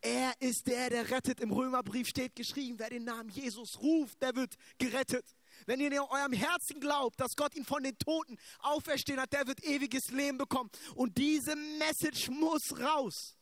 Er 0.00 0.32
ist 0.40 0.66
der, 0.66 0.90
der 0.90 1.10
rettet. 1.10 1.40
Im 1.40 1.50
Römerbrief 1.50 2.08
steht 2.08 2.36
geschrieben, 2.36 2.78
wer 2.78 2.90
den 2.90 3.04
Namen 3.04 3.30
Jesus 3.30 3.80
ruft, 3.80 4.22
der 4.22 4.34
wird 4.36 4.54
gerettet. 4.78 5.24
Wenn 5.66 5.80
ihr 5.80 5.88
in 5.88 5.98
eurem 5.98 6.32
Herzen 6.32 6.78
glaubt, 6.78 7.18
dass 7.20 7.34
Gott 7.34 7.54
ihn 7.56 7.64
von 7.64 7.82
den 7.82 7.98
Toten 7.98 8.38
auferstehen 8.60 9.20
hat, 9.20 9.32
der 9.32 9.46
wird 9.46 9.62
ewiges 9.64 10.10
Leben 10.10 10.38
bekommen. 10.38 10.70
Und 10.94 11.18
diese 11.18 11.56
Message 11.56 12.30
muss 12.30 12.78
raus. 12.78 13.36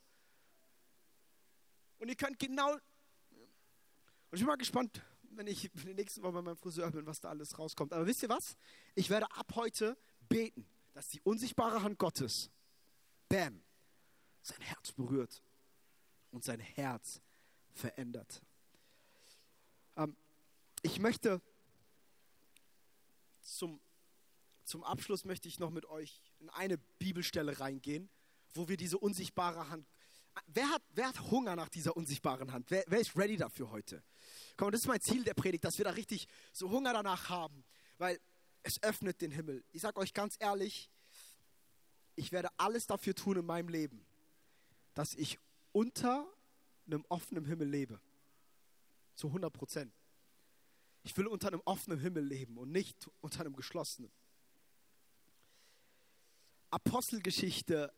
Und 1.98 2.08
ihr 2.08 2.16
könnt 2.16 2.38
genau 2.38 2.76
und 4.30 4.38
ich 4.38 4.40
bin 4.40 4.48
mal 4.48 4.56
gespannt, 4.56 5.02
wenn 5.30 5.46
ich 5.46 5.72
in 5.72 5.86
den 5.86 5.96
nächsten 5.96 6.22
Wochen 6.22 6.34
bei 6.34 6.42
meinem 6.42 6.56
Friseur 6.56 6.90
bin, 6.90 7.06
was 7.06 7.20
da 7.20 7.28
alles 7.28 7.58
rauskommt. 7.58 7.92
Aber 7.92 8.06
wisst 8.06 8.22
ihr 8.22 8.28
was? 8.28 8.56
Ich 8.94 9.08
werde 9.08 9.30
ab 9.32 9.52
heute 9.54 9.96
beten, 10.28 10.66
dass 10.94 11.08
die 11.08 11.20
unsichtbare 11.22 11.82
Hand 11.82 11.98
Gottes, 11.98 12.50
bam, 13.28 13.62
sein 14.42 14.60
Herz 14.60 14.92
berührt 14.92 15.42
und 16.36 16.44
sein 16.44 16.60
Herz 16.60 17.20
verändert. 17.72 18.42
Ähm, 19.96 20.16
ich 20.82 20.98
möchte 21.00 21.40
zum, 23.40 23.80
zum 24.64 24.84
Abschluss 24.84 25.24
möchte 25.24 25.48
ich 25.48 25.58
noch 25.58 25.70
mit 25.70 25.86
euch 25.86 26.20
in 26.38 26.50
eine 26.50 26.78
Bibelstelle 26.98 27.58
reingehen, 27.58 28.10
wo 28.54 28.68
wir 28.68 28.76
diese 28.76 28.98
unsichtbare 28.98 29.70
Hand 29.70 29.86
wer 30.48 30.68
hat, 30.68 30.82
wer 30.90 31.08
hat 31.08 31.18
Hunger 31.30 31.56
nach 31.56 31.70
dieser 31.70 31.96
unsichtbaren 31.96 32.52
Hand? 32.52 32.70
Wer, 32.70 32.84
wer 32.88 33.00
ist 33.00 33.16
ready 33.16 33.38
dafür 33.38 33.70
heute? 33.70 34.02
Komm, 34.58 34.70
das 34.70 34.82
ist 34.82 34.86
mein 34.86 35.00
Ziel 35.00 35.24
der 35.24 35.32
Predigt, 35.32 35.64
dass 35.64 35.78
wir 35.78 35.86
da 35.86 35.92
richtig 35.92 36.28
so 36.52 36.70
Hunger 36.70 36.92
danach 36.92 37.30
haben, 37.30 37.64
weil 37.96 38.20
es 38.62 38.82
öffnet 38.82 39.22
den 39.22 39.30
Himmel. 39.30 39.64
Ich 39.72 39.80
sage 39.80 39.98
euch 39.98 40.12
ganz 40.12 40.36
ehrlich, 40.38 40.90
ich 42.14 42.30
werde 42.30 42.50
alles 42.58 42.86
dafür 42.86 43.14
tun 43.14 43.38
in 43.38 43.46
meinem 43.46 43.70
Leben, 43.70 44.04
dass 44.92 45.14
ich 45.14 45.38
unter 45.76 46.26
einem 46.86 47.04
offenen 47.10 47.44
Himmel 47.44 47.68
lebe. 47.68 48.00
Zu 49.14 49.26
100 49.26 49.52
Prozent. 49.52 49.92
Ich 51.02 51.14
will 51.18 51.26
unter 51.26 51.48
einem 51.48 51.60
offenen 51.66 52.00
Himmel 52.00 52.24
leben 52.24 52.56
und 52.56 52.72
nicht 52.72 53.10
unter 53.20 53.40
einem 53.40 53.54
geschlossenen. 53.54 54.10
Apostelgeschichte 56.70 57.92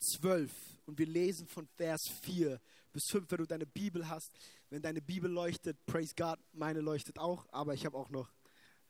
12 0.00 0.52
und 0.86 0.98
wir 0.98 1.06
lesen 1.06 1.46
von 1.46 1.68
Vers 1.76 2.08
4 2.08 2.60
bis 2.92 3.08
5, 3.08 3.30
wenn 3.30 3.38
du 3.38 3.46
deine 3.46 3.66
Bibel 3.66 4.08
hast. 4.08 4.32
Wenn 4.68 4.82
deine 4.82 5.00
Bibel 5.00 5.30
leuchtet, 5.30 5.78
praise 5.86 6.14
God, 6.16 6.40
meine 6.52 6.80
leuchtet 6.80 7.20
auch, 7.20 7.46
aber 7.52 7.72
ich 7.72 7.86
habe 7.86 7.96
auch 7.96 8.10
noch, 8.10 8.32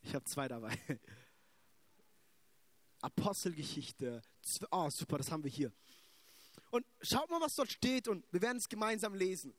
ich 0.01 0.15
habe 0.15 0.25
zwei 0.25 0.49
dabei. 0.49 0.79
Apostelgeschichte, 3.03 4.23
oh 4.71 4.89
super, 4.89 5.19
das 5.19 5.31
haben 5.31 5.45
wir 5.45 5.51
hier. 5.51 5.71
Und 6.73 6.87
schaut 7.03 7.29
mal, 7.29 7.39
was 7.43 7.55
dort 7.55 7.71
steht 7.71 8.09
und 8.09 8.25
wir 8.33 8.41
werden 8.41 8.57
es 8.57 8.67
gemeinsam 8.67 9.15
lesen. 9.15 9.53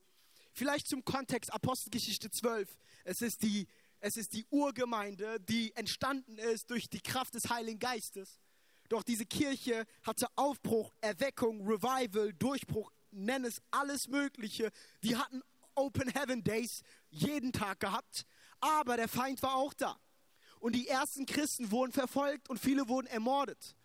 Vielleicht 0.52 0.88
zum 0.88 1.06
Kontext 1.06 1.54
Apostelgeschichte 1.54 2.32
12. 2.32 2.68
Es 3.04 3.22
ist 3.22 3.44
die, 3.44 3.68
es 4.00 4.18
ist 4.18 4.34
die 4.34 4.48
Urgemeinde, 4.50 5.40
die 5.40 5.76
entstanden 5.76 6.40
ist 6.40 6.72
durch 6.72 6.90
die 6.90 7.02
Kraft 7.02 7.36
des 7.36 7.52
Heiligen 7.52 7.78
Geistes. 7.78 8.42
Doch 8.90 9.04
diese 9.04 9.28
Kirche 9.28 9.86
hatte 10.02 10.26
Aufbruch, 10.36 10.92
Erweckung, 11.02 11.62
Revival, 11.68 12.34
Durchbruch, 12.34 12.92
nenn 13.12 13.46
es 13.46 13.62
alles 13.70 14.08
Mögliche. 14.08 14.72
Die 15.04 15.16
hatten 15.16 15.44
Open 15.76 16.10
Heaven 16.10 16.44
Days 16.44 16.82
jeden 17.12 17.52
Tag 17.52 17.80
gehabt, 17.80 18.26
aber 18.60 18.98
der 18.98 19.08
Feind 19.08 19.44
war 19.44 19.54
auch 19.54 19.76
da. 19.76 20.00
Und 20.60 20.74
die 20.74 20.88
ersten 20.88 21.28
Christen 21.28 21.70
wurden 21.70 21.92
verfolgt 21.92 22.50
und 22.50 22.58
viele 22.58 22.88
wurden 22.88 23.06
ermordet. 23.06 23.76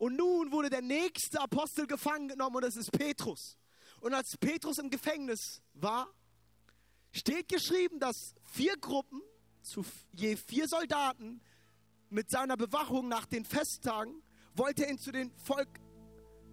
Und 0.00 0.16
nun 0.16 0.50
wurde 0.50 0.70
der 0.70 0.80
nächste 0.80 1.38
Apostel 1.42 1.86
gefangen 1.86 2.28
genommen 2.28 2.56
und 2.56 2.64
das 2.64 2.74
ist 2.74 2.90
Petrus. 2.90 3.58
Und 4.00 4.14
als 4.14 4.34
Petrus 4.40 4.78
im 4.78 4.88
Gefängnis 4.88 5.60
war, 5.74 6.10
steht 7.12 7.50
geschrieben, 7.50 8.00
dass 8.00 8.34
vier 8.44 8.78
Gruppen 8.78 9.20
zu 9.60 9.84
je 10.12 10.36
vier 10.36 10.66
Soldaten 10.68 11.42
mit 12.08 12.30
seiner 12.30 12.56
Bewachung 12.56 13.08
nach 13.08 13.26
den 13.26 13.44
Festtagen 13.44 14.22
wollte 14.54 14.86
er 14.86 14.90
ihn 14.90 14.98
zu 14.98 15.12
dem 15.12 15.32
Volk 15.36 15.68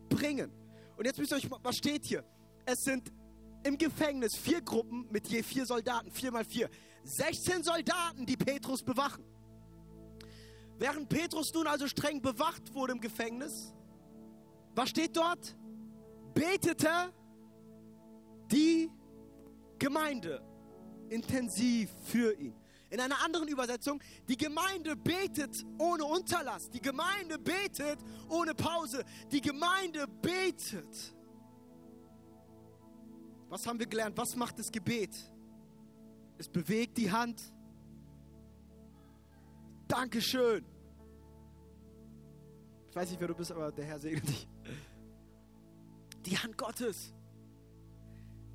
bringen. 0.09 0.51
Und 0.97 1.05
jetzt 1.05 1.17
müsst 1.17 1.31
ihr 1.31 1.37
euch, 1.37 1.49
was 1.49 1.77
steht 1.77 2.05
hier? 2.05 2.25
Es 2.65 2.79
sind 2.81 3.13
im 3.63 3.77
Gefängnis 3.77 4.35
vier 4.35 4.61
Gruppen 4.61 5.07
mit 5.09 5.25
je 5.29 5.41
vier 5.41 5.65
Soldaten, 5.65 6.11
vier 6.11 6.31
mal 6.33 6.43
vier. 6.43 6.69
16 7.05 7.63
Soldaten, 7.63 8.25
die 8.25 8.35
Petrus 8.35 8.83
bewachen. 8.83 9.23
Während 10.79 11.09
Petrus 11.09 11.53
nun 11.53 11.67
also 11.67 11.87
streng 11.87 12.21
bewacht 12.21 12.73
wurde 12.73 12.93
im 12.93 13.01
Gefängnis, 13.01 13.73
was 14.75 14.89
steht 14.89 15.17
dort? 15.17 15.55
Betete 16.33 17.11
die 18.51 18.91
Gemeinde 19.79 20.41
intensiv 21.09 21.89
für 22.03 22.33
ihn. 22.39 22.53
In 22.89 23.01
einer 23.01 23.21
anderen 23.21 23.47
Übersetzung, 23.47 24.01
die 24.29 24.37
Gemeinde 24.37 24.95
betet 24.95 25.65
ohne 25.77 26.05
Unterlass. 26.05 26.69
Die 26.69 26.79
Gemeinde 26.79 27.37
betet 27.37 27.99
ohne 28.29 28.53
Pause. 28.53 29.03
Die 29.31 29.41
Gemeinde 29.41 30.07
betet. 30.07 31.15
Was 33.49 33.65
haben 33.65 33.79
wir 33.79 33.87
gelernt? 33.87 34.17
Was 34.17 34.35
macht 34.35 34.59
das 34.59 34.71
Gebet? 34.71 35.15
Es 36.37 36.47
bewegt 36.47 36.97
die 36.97 37.11
Hand. 37.11 37.41
Dankeschön. 39.87 40.65
Ich 42.89 42.95
weiß 42.95 43.09
nicht, 43.09 43.19
wer 43.19 43.27
du 43.27 43.35
bist, 43.35 43.51
aber 43.51 43.71
der 43.71 43.85
Herr 43.85 43.99
segne 43.99 44.21
dich. 44.21 44.47
Die 46.25 46.37
Hand 46.37 46.57
Gottes. 46.57 47.13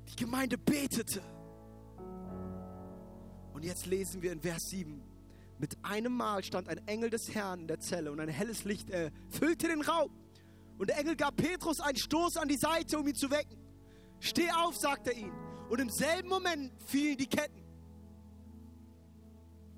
Die 0.09 0.15
Gemeinde 0.15 0.57
betete. 0.57 1.21
Und 3.53 3.63
jetzt 3.63 3.85
lesen 3.85 4.21
wir 4.21 4.31
in 4.31 4.41
Vers 4.41 4.63
7. 4.69 5.01
Mit 5.59 5.77
einem 5.83 6.13
Mal 6.13 6.43
stand 6.43 6.67
ein 6.67 6.85
Engel 6.87 7.09
des 7.09 7.33
Herrn 7.33 7.61
in 7.61 7.67
der 7.67 7.79
Zelle 7.79 8.11
und 8.11 8.19
ein 8.19 8.27
helles 8.27 8.65
Licht 8.65 8.89
erfüllte 8.89 9.67
den 9.67 9.81
Raum. 9.81 10.11
Und 10.77 10.89
der 10.89 10.97
Engel 10.97 11.15
gab 11.15 11.37
Petrus 11.37 11.79
einen 11.79 11.97
Stoß 11.97 12.37
an 12.37 12.47
die 12.47 12.57
Seite, 12.57 12.99
um 12.99 13.07
ihn 13.07 13.15
zu 13.15 13.31
wecken. 13.31 13.57
Steh 14.19 14.51
auf, 14.51 14.75
sagt 14.75 15.07
er 15.07 15.13
ihm. 15.13 15.31
Und 15.69 15.79
im 15.79 15.89
selben 15.89 16.27
Moment 16.29 16.73
fielen 16.85 17.17
die 17.17 17.27
Ketten. 17.27 17.62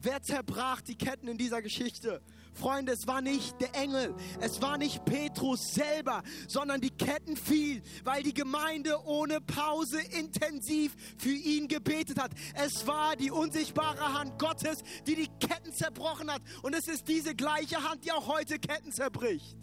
Wer 0.06 0.22
zerbrach 0.22 0.82
die 0.82 0.96
Ketten 0.96 1.28
in 1.28 1.36
dieser 1.40 1.64
Geschichte? 1.64 2.22
Freunde, 2.54 2.92
es 2.92 3.08
war 3.08 3.22
nicht 3.22 3.60
der 3.60 3.74
Engel, 3.74 4.14
es 4.40 4.62
war 4.62 4.78
nicht 4.78 5.04
Petrus 5.04 5.74
selber, 5.74 6.22
sondern 6.48 6.80
die 6.80 6.92
Ketten 6.92 7.36
fiel, 7.36 7.82
weil 8.04 8.22
die 8.22 8.36
Gemeinde 8.36 9.04
ohne 9.04 9.42
Pause 9.42 10.00
intensiv 10.00 10.96
für 11.18 11.34
ihn 11.34 11.68
gebetet 11.68 12.22
hat. 12.22 12.30
Es 12.54 12.86
war 12.86 13.16
die 13.16 13.32
unsichtbare 13.32 14.14
Hand 14.14 14.38
Gottes, 14.38 14.84
die 15.08 15.16
die 15.16 15.28
Ketten 15.40 15.74
zerbrochen 15.74 16.32
hat. 16.32 16.44
Und 16.62 16.76
es 16.76 16.88
ist 16.88 17.08
diese 17.08 17.34
gleiche 17.34 17.82
Hand, 17.82 18.06
die 18.06 18.12
auch 18.12 18.28
heute 18.28 18.60
Ketten 18.60 18.92
zerbricht. 18.92 19.58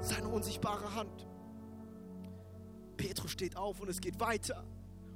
Seine 0.00 0.28
unsichtbare 0.28 0.94
Hand. 0.94 1.26
Petrus 2.96 3.32
steht 3.32 3.56
auf 3.56 3.80
und 3.80 3.88
es 3.88 4.00
geht 4.00 4.20
weiter. 4.20 4.64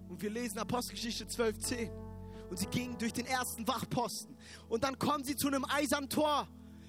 Und 0.08 0.20
wir 0.20 0.30
lesen 0.30 0.58
Apostelgeschichte 0.58 1.26
12,10. 1.26 2.12
Und 2.53 2.59
sie 2.59 2.67
gingen 2.67 2.99
durch 2.99 3.15
den 3.15 3.25
ersten 3.25 3.67
Wachposten. 3.67 4.37
Und 4.69 4.85
dann 4.85 4.99
kommen 4.99 5.25
sie 5.25 5.35
zu 5.37 5.47
einem 5.47 5.65
eisernen 5.65 6.11
Tor, 6.11 6.47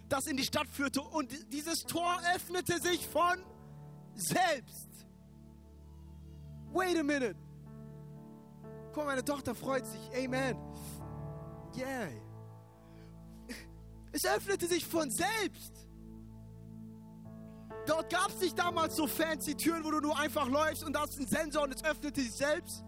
das 0.09 0.27
in 0.27 0.35
die 0.35 0.43
Stadt 0.43 0.67
führte. 0.67 1.01
Und 1.01 1.31
dieses 1.53 1.85
Tor 1.85 2.19
öffnete 2.35 2.81
sich 2.81 3.07
von 3.07 3.41
selbst. 4.13 4.89
Wait 6.73 6.99
a 6.99 7.03
minute. 7.03 7.37
Guck, 8.91 9.05
meine 9.05 9.23
Tochter 9.23 9.55
freut 9.55 9.85
sich. 9.85 10.01
Amen. 10.13 10.57
Yeah. 11.77 12.09
Es 14.11 14.25
öffnete 14.25 14.67
sich 14.67 14.85
von 14.85 15.09
selbst. 15.09 15.87
Dort 17.87 18.09
gab 18.09 18.27
es 18.27 18.41
nicht 18.41 18.59
damals 18.59 18.97
so 18.97 19.07
fancy 19.07 19.55
Türen, 19.55 19.85
wo 19.85 19.91
du 19.91 20.01
nur 20.01 20.19
einfach 20.19 20.49
läufst 20.49 20.83
und 20.83 20.91
da 20.91 21.05
ist 21.05 21.17
ein 21.17 21.25
Sensor 21.25 21.63
und 21.63 21.73
es 21.73 21.85
öffnete 21.85 22.19
sich 22.19 22.33
selbst. 22.33 22.83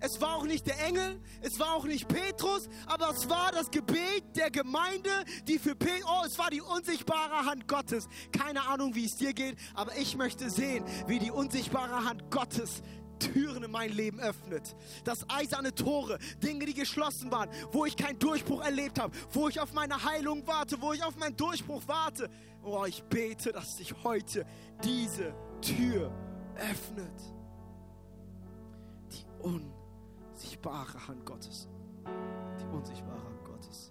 Es 0.00 0.20
war 0.20 0.36
auch 0.36 0.44
nicht 0.44 0.66
der 0.66 0.82
Engel, 0.84 1.20
es 1.40 1.58
war 1.58 1.74
auch 1.74 1.84
nicht 1.84 2.08
Petrus, 2.08 2.68
aber 2.86 3.10
es 3.10 3.28
war 3.28 3.52
das 3.52 3.70
Gebet 3.70 4.24
der 4.34 4.50
Gemeinde, 4.50 5.10
die 5.46 5.58
für 5.58 5.74
Petrus, 5.74 6.10
oh, 6.10 6.24
es 6.26 6.38
war 6.38 6.50
die 6.50 6.60
unsichtbare 6.60 7.46
Hand 7.46 7.66
Gottes. 7.66 8.08
Keine 8.32 8.62
Ahnung, 8.66 8.94
wie 8.94 9.06
es 9.06 9.16
dir 9.16 9.32
geht, 9.32 9.56
aber 9.74 9.96
ich 9.96 10.16
möchte 10.16 10.50
sehen, 10.50 10.84
wie 11.06 11.18
die 11.18 11.30
unsichtbare 11.30 12.04
Hand 12.04 12.30
Gottes 12.30 12.82
Türen 13.18 13.62
in 13.62 13.70
mein 13.70 13.90
Leben 13.92 14.20
öffnet. 14.20 14.76
Das 15.04 15.28
eiserne 15.30 15.74
Tore, 15.74 16.18
Dinge, 16.42 16.66
die 16.66 16.74
geschlossen 16.74 17.30
waren, 17.30 17.48
wo 17.72 17.84
ich 17.86 17.96
keinen 17.96 18.18
Durchbruch 18.18 18.62
erlebt 18.62 19.00
habe, 19.00 19.16
wo 19.30 19.48
ich 19.48 19.60
auf 19.60 19.72
meine 19.72 20.02
Heilung 20.04 20.46
warte, 20.46 20.80
wo 20.80 20.92
ich 20.92 21.02
auf 21.02 21.16
meinen 21.16 21.36
Durchbruch 21.36 21.82
warte. 21.86 22.28
Oh, 22.62 22.84
ich 22.84 23.02
bete, 23.04 23.52
dass 23.52 23.76
sich 23.78 23.94
heute 24.02 24.44
diese 24.84 25.34
Tür 25.60 26.12
öffnet. 26.56 27.20
Die 29.12 29.24
unsichtbare 29.42 29.75
unsichtbare 30.36 31.08
Hand 31.08 31.24
Gottes. 31.24 31.66
Die 32.60 32.66
unsichtbare 32.66 33.24
Hand 33.24 33.44
Gottes. 33.44 33.90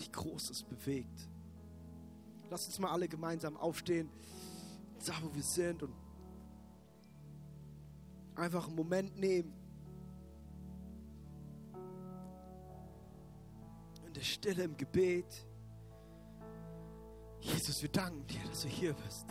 Die 0.00 0.10
Großes 0.10 0.62
bewegt. 0.62 1.28
Lass 2.48 2.64
uns 2.66 2.78
mal 2.78 2.90
alle 2.90 3.08
gemeinsam 3.08 3.54
aufstehen, 3.58 4.08
da 5.04 5.12
wo 5.20 5.34
wir 5.34 5.42
sind 5.42 5.82
und 5.82 5.92
einfach 8.36 8.68
einen 8.68 8.76
Moment 8.76 9.18
nehmen. 9.18 9.52
In 14.06 14.14
der 14.14 14.22
Stille 14.22 14.62
im 14.62 14.78
Gebet. 14.78 15.46
Jesus, 17.40 17.82
wir 17.82 17.90
danken 17.90 18.26
dir, 18.26 18.40
dass 18.48 18.62
du 18.62 18.68
hier 18.68 18.94
bist. 18.94 19.26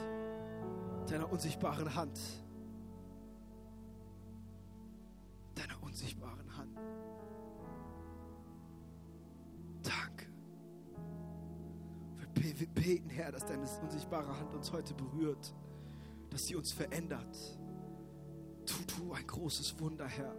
Deiner 1.10 1.31
unsichtbaren 1.31 1.95
Hand. 1.95 2.19
Herr, 13.28 13.34
dass 13.34 13.46
deine 13.46 13.68
unsichtbare 13.82 14.40
Hand 14.40 14.54
uns 14.54 14.72
heute 14.72 14.94
berührt, 14.94 15.54
dass 16.30 16.46
sie 16.46 16.56
uns 16.56 16.72
verändert. 16.72 17.60
Tu, 18.66 18.84
tu 18.84 19.12
ein 19.12 19.28
großes 19.28 19.78
Wunder, 19.82 20.08
Herr. 20.08 20.34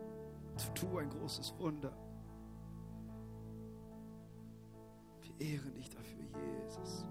Tu, 0.57 0.87
tu 0.87 0.97
ein 0.97 1.11
großes 1.11 1.53
Wunder. 1.59 1.95
Wir 5.21 5.49
ehren 5.49 5.75
dich 5.75 5.91
dafür, 5.91 6.25
Jesus. 6.65 7.05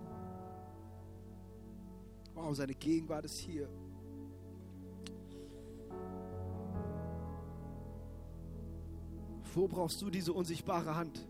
Wow, 2.33 2.55
seine 2.55 2.73
Gegenwart 2.73 3.25
ist 3.25 3.37
hier. 3.37 3.69
Wo 9.53 9.67
brauchst 9.67 10.01
du 10.01 10.09
diese 10.09 10.33
unsichtbare 10.33 10.95
Hand? 10.95 11.27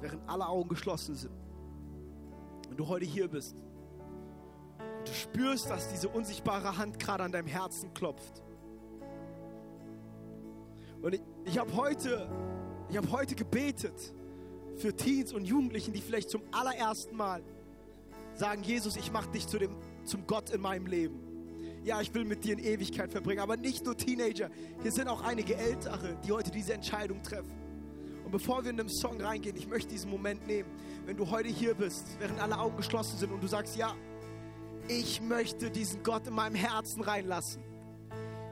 Während 0.00 0.28
alle 0.28 0.46
Augen 0.46 0.68
geschlossen 0.68 1.14
sind. 1.14 1.34
Wenn 2.68 2.76
du 2.76 2.88
heute 2.88 3.04
hier 3.04 3.28
bist 3.28 3.56
und 4.98 5.08
du 5.08 5.12
spürst, 5.12 5.68
dass 5.68 5.88
diese 5.88 6.08
unsichtbare 6.08 6.76
Hand 6.76 6.98
gerade 6.98 7.24
an 7.24 7.32
deinem 7.32 7.48
Herzen 7.48 7.92
klopft. 7.94 8.42
Und 11.02 11.14
ich, 11.14 11.22
ich 11.44 11.58
habe 11.58 11.74
heute, 11.74 12.28
hab 12.94 13.10
heute 13.10 13.34
gebetet 13.34 14.14
für 14.76 14.94
Teens 14.94 15.32
und 15.32 15.44
Jugendlichen, 15.44 15.92
die 15.92 16.00
vielleicht 16.00 16.30
zum 16.30 16.42
allerersten 16.52 17.16
Mal 17.16 17.42
sagen, 18.34 18.62
Jesus, 18.62 18.96
ich 18.96 19.10
mache 19.10 19.30
dich 19.30 19.46
zu 19.46 19.58
dem, 19.58 19.74
zum 20.04 20.26
Gott 20.26 20.50
in 20.50 20.60
meinem 20.60 20.86
Leben 20.86 21.30
ja, 21.84 22.00
ich 22.00 22.12
will 22.14 22.24
mit 22.24 22.44
dir 22.44 22.52
in 22.54 22.58
Ewigkeit 22.58 23.10
verbringen. 23.10 23.40
Aber 23.40 23.56
nicht 23.56 23.84
nur 23.84 23.96
Teenager, 23.96 24.50
hier 24.82 24.92
sind 24.92 25.08
auch 25.08 25.22
einige 25.22 25.56
Ältere, 25.56 26.16
die 26.24 26.32
heute 26.32 26.50
diese 26.50 26.74
Entscheidung 26.74 27.22
treffen. 27.22 27.52
Und 28.30 28.38
bevor 28.38 28.62
wir 28.62 28.70
in 28.70 28.76
den 28.76 28.88
Song 28.88 29.20
reingehen, 29.20 29.56
ich 29.56 29.66
möchte 29.66 29.88
diesen 29.88 30.08
Moment 30.08 30.46
nehmen, 30.46 30.70
wenn 31.04 31.16
du 31.16 31.28
heute 31.28 31.48
hier 31.48 31.74
bist, 31.74 32.06
während 32.20 32.38
alle 32.40 32.56
Augen 32.56 32.76
geschlossen 32.76 33.18
sind 33.18 33.32
und 33.32 33.42
du 33.42 33.48
sagst, 33.48 33.74
ja, 33.74 33.92
ich 34.86 35.20
möchte 35.20 35.68
diesen 35.68 36.04
Gott 36.04 36.28
in 36.28 36.34
meinem 36.34 36.54
Herzen 36.54 37.02
reinlassen. 37.02 37.60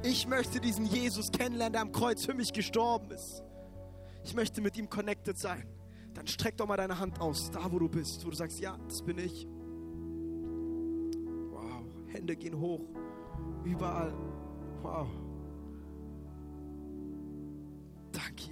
Ich 0.02 0.26
möchte 0.26 0.58
diesen 0.58 0.84
Jesus 0.84 1.30
kennenlernen, 1.30 1.74
der 1.74 1.82
am 1.82 1.92
Kreuz 1.92 2.26
für 2.26 2.34
mich 2.34 2.52
gestorben 2.52 3.12
ist. 3.12 3.44
Ich 4.24 4.34
möchte 4.34 4.60
mit 4.60 4.76
ihm 4.76 4.90
connected 4.90 5.38
sein. 5.38 5.64
Dann 6.12 6.26
streck 6.26 6.56
doch 6.56 6.66
mal 6.66 6.76
deine 6.76 6.98
Hand 6.98 7.20
aus, 7.20 7.48
da 7.52 7.70
wo 7.70 7.78
du 7.78 7.88
bist, 7.88 8.26
wo 8.26 8.30
du 8.30 8.36
sagst, 8.36 8.58
ja, 8.58 8.76
das 8.88 9.00
bin 9.00 9.18
ich. 9.18 9.46
Wow, 11.52 11.84
Hände 12.08 12.34
gehen 12.34 12.58
hoch. 12.58 12.80
Überall. 13.62 14.12
Wow. 14.82 15.06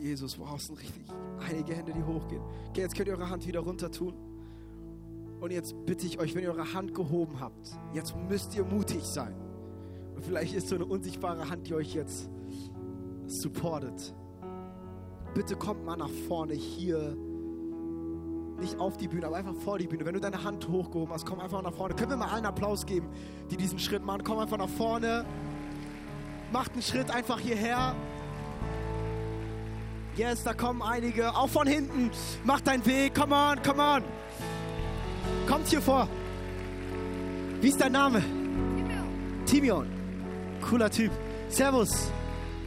Jesus. 0.00 0.38
Wow, 0.38 0.56
es 0.56 0.66
sind 0.66 0.80
richtig 0.80 1.04
einige 1.48 1.74
Hände, 1.74 1.92
die 1.92 2.02
hochgehen. 2.02 2.42
Okay, 2.68 2.82
jetzt 2.82 2.94
könnt 2.94 3.08
ihr 3.08 3.14
eure 3.14 3.30
Hand 3.30 3.46
wieder 3.46 3.60
runter 3.60 3.90
tun. 3.90 4.14
Und 5.40 5.52
jetzt 5.52 5.74
bitte 5.84 6.06
ich 6.06 6.18
euch, 6.18 6.34
wenn 6.34 6.42
ihr 6.42 6.50
eure 6.50 6.72
Hand 6.72 6.94
gehoben 6.94 7.40
habt, 7.40 7.78
jetzt 7.92 8.14
müsst 8.28 8.54
ihr 8.54 8.64
mutig 8.64 9.02
sein. 9.02 9.34
Und 10.14 10.24
vielleicht 10.24 10.54
ist 10.54 10.68
so 10.68 10.74
eine 10.74 10.86
unsichtbare 10.86 11.48
Hand, 11.50 11.66
die 11.68 11.74
euch 11.74 11.94
jetzt 11.94 12.30
supportet. 13.26 14.14
Bitte 15.34 15.56
kommt 15.56 15.84
mal 15.84 15.96
nach 15.96 16.10
vorne 16.26 16.54
hier 16.54 17.16
nicht 18.58 18.78
auf 18.80 18.96
die 18.96 19.08
Bühne, 19.08 19.26
aber 19.26 19.36
einfach 19.36 19.54
vor 19.54 19.78
die 19.78 19.86
Bühne. 19.86 20.06
Wenn 20.06 20.14
du 20.14 20.20
deine 20.20 20.42
Hand 20.42 20.66
hochgehoben 20.68 21.12
hast, 21.12 21.26
komm 21.26 21.40
einfach 21.40 21.62
nach 21.62 21.74
vorne. 21.74 21.94
Können 21.94 22.12
wir 22.12 22.16
mal 22.16 22.28
allen 22.28 22.46
Applaus 22.46 22.86
geben, 22.86 23.08
die 23.50 23.56
diesen 23.58 23.78
Schritt 23.78 24.04
machen? 24.04 24.22
Komm 24.24 24.38
einfach 24.38 24.56
nach 24.56 24.68
vorne. 24.68 25.26
Macht 26.52 26.72
einen 26.72 26.82
Schritt 26.82 27.10
einfach 27.10 27.38
hierher. 27.38 27.94
Yes, 30.16 30.42
da 30.44 30.54
kommen 30.54 30.80
einige. 30.80 31.34
Auch 31.34 31.48
von 31.48 31.66
hinten. 31.66 32.10
Macht 32.44 32.66
deinen 32.66 32.84
Weg. 32.86 33.14
Come 33.14 33.34
on, 33.34 33.62
come 33.62 33.82
on. 33.82 34.02
Kommt 35.46 35.68
hier 35.68 35.82
vor. 35.82 36.08
Wie 37.60 37.68
ist 37.68 37.80
dein 37.80 37.92
Name? 37.92 38.20
Timion. 38.20 39.44
Timion. 39.44 39.86
Cooler 40.62 40.90
Typ. 40.90 41.12
Servus. 41.50 42.10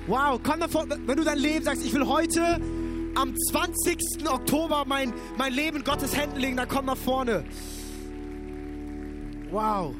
Wow, 0.05 0.39
komm 0.43 0.59
davor, 0.59 0.85
wenn 0.89 1.17
du 1.17 1.23
dein 1.23 1.37
Leben 1.37 1.65
sagst, 1.65 1.83
ich 1.83 1.93
will 1.93 2.07
heute 2.07 2.59
am 3.15 3.35
20. 3.51 4.27
Oktober 4.27 4.83
mein, 4.87 5.13
mein 5.37 5.53
Leben 5.53 5.77
in 5.77 5.83
Gottes 5.83 6.15
Händen 6.15 6.39
legen, 6.39 6.57
dann 6.57 6.67
komm 6.67 6.85
nach 6.85 6.97
vorne. 6.97 7.43
Wow. 9.51 9.93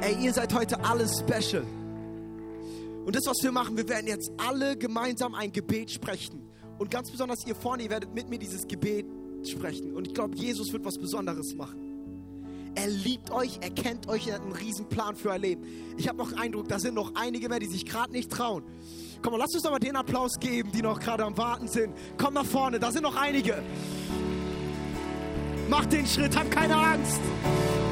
Ey, 0.00 0.16
ihr 0.20 0.32
seid 0.32 0.52
heute 0.52 0.82
alle 0.84 1.06
special. 1.08 1.64
Und 3.04 3.16
das, 3.16 3.26
was 3.26 3.42
wir 3.42 3.52
machen, 3.52 3.76
wir 3.76 3.88
werden 3.88 4.06
jetzt 4.06 4.30
alle 4.36 4.76
gemeinsam 4.76 5.34
ein 5.34 5.52
Gebet 5.52 5.90
sprechen. 5.90 6.42
Und 6.78 6.90
ganz 6.90 7.10
besonders 7.10 7.46
ihr 7.46 7.54
vorne, 7.54 7.84
ihr 7.84 7.90
werdet 7.90 8.14
mit 8.14 8.28
mir 8.28 8.38
dieses 8.38 8.66
Gebet 8.66 9.06
sprechen. 9.44 9.94
Und 9.94 10.08
ich 10.08 10.14
glaube, 10.14 10.36
Jesus 10.36 10.72
wird 10.72 10.84
was 10.84 10.98
Besonderes 10.98 11.54
machen. 11.54 11.90
Er 12.74 12.88
liebt 12.88 13.30
euch, 13.30 13.58
er 13.60 13.70
kennt 13.70 14.08
euch, 14.08 14.28
er 14.28 14.36
hat 14.36 14.42
einen 14.42 14.52
riesen 14.52 14.88
Plan 14.88 15.16
für 15.16 15.30
euer 15.30 15.38
Leben. 15.38 15.64
Ich 15.96 16.08
habe 16.08 16.18
noch 16.18 16.32
Eindruck, 16.32 16.68
da 16.68 16.78
sind 16.78 16.94
noch 16.94 17.14
einige 17.16 17.48
mehr, 17.48 17.58
die 17.58 17.66
sich 17.66 17.84
gerade 17.84 18.12
nicht 18.12 18.30
trauen. 18.30 18.62
Komm 19.22 19.32
mal, 19.32 19.38
lass 19.38 19.52
uns 19.52 19.62
doch 19.62 19.70
mal 19.70 19.78
den 19.78 19.96
Applaus 19.96 20.38
geben, 20.38 20.70
die 20.72 20.80
noch 20.80 21.00
gerade 21.00 21.24
am 21.24 21.36
Warten 21.36 21.68
sind. 21.68 21.94
Komm 22.16 22.34
nach 22.34 22.46
vorne, 22.46 22.78
da 22.78 22.92
sind 22.92 23.02
noch 23.02 23.16
einige. 23.16 23.62
Mach 25.68 25.84
den 25.86 26.06
Schritt, 26.06 26.36
hab 26.36 26.50
keine 26.50 26.76
Angst. 26.76 27.20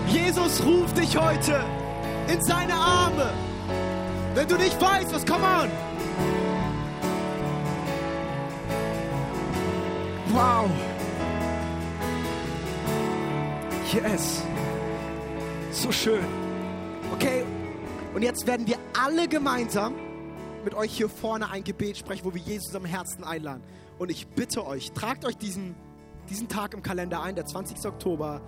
Jesus 0.09 0.65
ruft 0.65 0.97
dich 0.97 1.17
heute 1.19 1.65
in 2.33 2.43
seine 2.43 2.75
Arme. 2.75 3.48
Wenn 4.35 4.49
du 4.49 4.57
nicht 4.57 4.81
weißt, 4.81 5.15
was, 5.15 5.27
komm 5.27 5.43
on. 5.43 5.71
Wow. 10.31 10.71
Yes. 13.93 14.43
So 15.73 15.91
schön. 15.91 16.25
Okay, 17.13 17.45
und 18.15 18.23
jetzt 18.23 18.47
werden 18.47 18.67
wir 18.67 18.77
alle 19.01 19.29
gemeinsam 19.29 19.95
mit 20.65 20.75
euch 20.75 20.93
hier 20.93 21.09
vorne 21.09 21.51
ein 21.51 21.65
Gebet 21.65 21.97
sprechen, 21.97 22.25
wo 22.25 22.35
wir 22.35 22.41
Jesus 22.41 22.75
am 22.75 22.85
Herzen 22.85 23.25
einladen. 23.25 23.63
Und 23.99 24.11
ich 24.11 24.27
bitte 24.29 24.67
euch, 24.67 24.93
tragt 24.93 25.25
euch 25.25 25.37
diesen, 25.37 25.75
diesen 26.29 26.49
Tag 26.49 26.75
im 26.75 26.83
Kalender 26.83 27.23
ein, 27.23 27.35
der 27.35 27.47
20. 27.47 27.85
Oktober, 27.87 28.41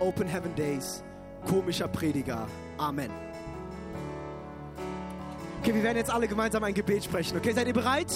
Open 0.00 0.26
Heaven 0.26 0.54
Days, 0.54 1.04
komischer 1.46 1.88
Prediger. 1.88 2.48
Amen. 2.78 3.10
Okay, 5.66 5.74
wir 5.74 5.82
werden 5.82 5.96
jetzt 5.96 6.12
alle 6.12 6.28
gemeinsam 6.28 6.62
ein 6.62 6.74
Gebet 6.74 7.02
sprechen. 7.02 7.36
Okay, 7.36 7.52
seid 7.52 7.66
ihr 7.66 7.72
bereit? 7.72 8.06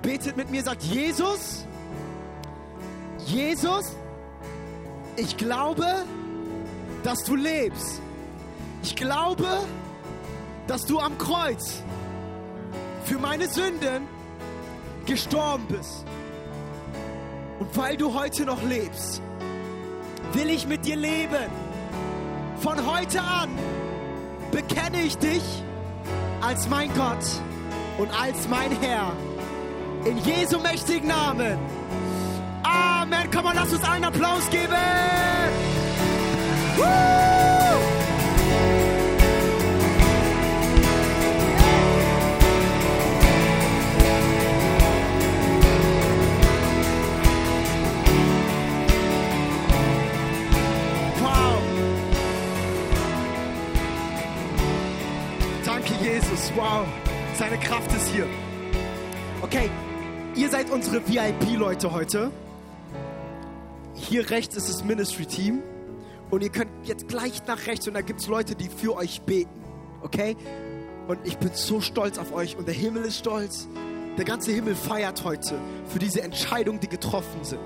Betet 0.00 0.34
mit 0.38 0.50
mir, 0.50 0.62
sagt 0.62 0.82
Jesus, 0.82 1.66
Jesus, 3.26 3.94
ich 5.16 5.36
glaube, 5.36 5.84
dass 7.02 7.22
du 7.24 7.36
lebst. 7.36 8.00
Ich 8.82 8.96
glaube, 8.96 9.46
dass 10.68 10.86
du 10.86 10.98
am 10.98 11.18
Kreuz 11.18 11.82
für 13.04 13.18
meine 13.18 13.46
Sünden 13.46 14.08
gestorben 15.04 15.66
bist. 15.68 16.06
Und 17.58 17.76
weil 17.76 17.98
du 17.98 18.14
heute 18.14 18.46
noch 18.46 18.62
lebst, 18.62 19.20
will 20.32 20.48
ich 20.48 20.66
mit 20.66 20.86
dir 20.86 20.96
leben. 20.96 21.50
Von 22.60 22.90
heute 22.90 23.20
an 23.20 23.50
bekenne 24.50 25.02
ich 25.02 25.18
dich 25.18 25.42
als 26.40 26.68
mein 26.68 26.92
Gott 26.94 27.24
und 27.98 28.10
als 28.20 28.48
mein 28.48 28.70
Herr. 28.80 29.12
In 30.04 30.18
Jesu 30.18 30.58
mächtigen 30.58 31.08
Namen. 31.08 31.58
Amen. 32.62 33.28
Komm 33.32 33.44
mal, 33.44 33.54
lass 33.54 33.72
uns 33.72 33.84
einen 33.84 34.04
Applaus 34.04 34.48
geben. 34.50 34.74
Seine 57.56 57.68
Kraft 57.68 57.92
ist 57.94 58.08
hier. 58.08 58.26
Okay, 59.40 59.70
ihr 60.34 60.50
seid 60.50 60.70
unsere 60.70 60.96
VIP-Leute 61.08 61.90
heute. 61.90 62.30
Hier 63.94 64.28
rechts 64.28 64.56
ist 64.56 64.68
das 64.68 64.84
Ministry-Team. 64.84 65.62
Und 66.30 66.42
ihr 66.42 66.50
könnt 66.50 66.70
jetzt 66.84 67.08
gleich 67.08 67.46
nach 67.46 67.66
rechts 67.66 67.88
und 67.88 67.94
da 67.94 68.02
gibt 68.02 68.20
es 68.20 68.26
Leute, 68.26 68.56
die 68.56 68.68
für 68.68 68.94
euch 68.96 69.22
beten. 69.22 69.64
Okay? 70.02 70.36
Und 71.08 71.18
ich 71.24 71.38
bin 71.38 71.50
so 71.54 71.80
stolz 71.80 72.18
auf 72.18 72.34
euch 72.34 72.56
und 72.58 72.66
der 72.66 72.74
Himmel 72.74 73.04
ist 73.04 73.18
stolz. 73.18 73.68
Der 74.18 74.26
ganze 74.26 74.52
Himmel 74.52 74.74
feiert 74.74 75.24
heute 75.24 75.58
für 75.86 75.98
diese 75.98 76.22
Entscheidungen, 76.22 76.80
die 76.80 76.88
getroffen 76.88 77.42
sind. 77.42 77.60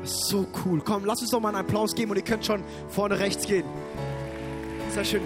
Das 0.00 0.10
ist 0.10 0.26
so 0.26 0.46
cool. 0.64 0.82
Komm, 0.84 1.04
lass 1.04 1.20
uns 1.20 1.30
doch 1.30 1.40
mal 1.40 1.50
einen 1.50 1.58
Applaus 1.58 1.94
geben 1.94 2.10
und 2.10 2.16
ihr 2.16 2.24
könnt 2.24 2.44
schon 2.44 2.64
vorne 2.88 3.20
rechts 3.20 3.46
gehen. 3.46 3.64
Sehr 4.90 5.04
schön. 5.04 5.22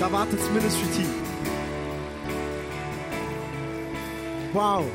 Da 0.00 0.10
wartet 0.10 0.40
das 0.40 0.50
Ministry-Team. 0.50 1.10
Wow. 4.54 4.86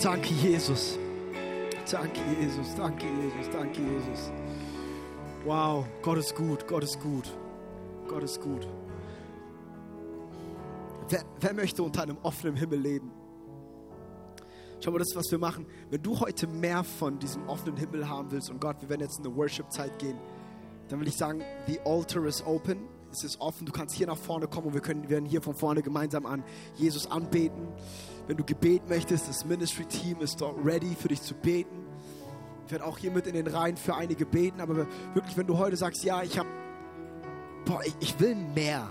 Danke, 0.00 0.28
Jesus. 0.34 0.96
Danke, 1.90 2.20
Jesus. 2.40 2.76
Danke, 2.76 3.06
Jesus. 3.06 3.50
Danke, 3.50 3.80
Jesus. 3.80 4.30
Wow. 5.44 5.84
Gott 6.00 6.18
ist 6.18 6.36
gut. 6.36 6.68
Gott 6.68 6.84
ist 6.84 7.00
gut. 7.00 7.28
Gott 8.06 8.22
ist 8.22 8.40
gut. 8.40 8.68
Wer, 11.08 11.24
wer 11.40 11.54
möchte 11.54 11.82
unter 11.82 12.04
einem 12.04 12.18
offenen 12.22 12.54
Himmel 12.54 12.78
leben? 12.78 13.17
Schau 14.80 14.92
mal, 14.92 14.98
das 14.98 15.08
ist, 15.08 15.16
was 15.16 15.30
wir 15.30 15.38
machen. 15.38 15.66
Wenn 15.90 16.02
du 16.02 16.18
heute 16.20 16.46
mehr 16.46 16.84
von 16.84 17.18
diesem 17.18 17.48
offenen 17.48 17.76
Himmel 17.76 18.08
haben 18.08 18.30
willst 18.30 18.48
und 18.48 18.60
Gott, 18.60 18.76
wir 18.80 18.88
werden 18.88 19.00
jetzt 19.00 19.18
in 19.18 19.26
eine 19.26 19.34
Worship-Zeit 19.34 19.98
gehen, 19.98 20.16
dann 20.88 21.00
will 21.00 21.08
ich 21.08 21.16
sagen, 21.16 21.42
the 21.66 21.80
altar 21.80 22.24
is 22.26 22.44
open. 22.46 22.78
Es 23.10 23.24
ist 23.24 23.40
offen. 23.40 23.66
Du 23.66 23.72
kannst 23.72 23.94
hier 23.94 24.06
nach 24.06 24.16
vorne 24.16 24.46
kommen 24.46 24.68
und 24.68 24.74
wir 24.74 24.80
können, 24.80 25.08
werden 25.08 25.24
hier 25.24 25.42
von 25.42 25.54
vorne 25.54 25.82
gemeinsam 25.82 26.26
an 26.26 26.44
Jesus 26.76 27.10
anbeten. 27.10 27.68
Wenn 28.26 28.36
du 28.36 28.44
Gebet 28.44 28.88
möchtest, 28.88 29.28
das 29.28 29.44
Ministry-Team 29.44 30.20
ist 30.20 30.40
dort 30.40 30.64
ready 30.64 30.94
für 30.94 31.08
dich 31.08 31.22
zu 31.22 31.34
beten. 31.34 31.86
Ich 32.66 32.72
werde 32.72 32.84
auch 32.84 32.98
hier 32.98 33.10
mit 33.10 33.26
in 33.26 33.32
den 33.32 33.46
Reihen 33.46 33.78
für 33.78 33.96
einige 33.96 34.26
beten, 34.26 34.60
aber 34.60 34.86
wirklich, 35.14 35.36
wenn 35.38 35.46
du 35.46 35.56
heute 35.56 35.76
sagst, 35.76 36.04
ja, 36.04 36.22
ich 36.22 36.38
habe, 36.38 36.48
boah, 37.64 37.80
ich, 37.82 37.94
ich 38.00 38.20
will 38.20 38.34
mehr. 38.34 38.86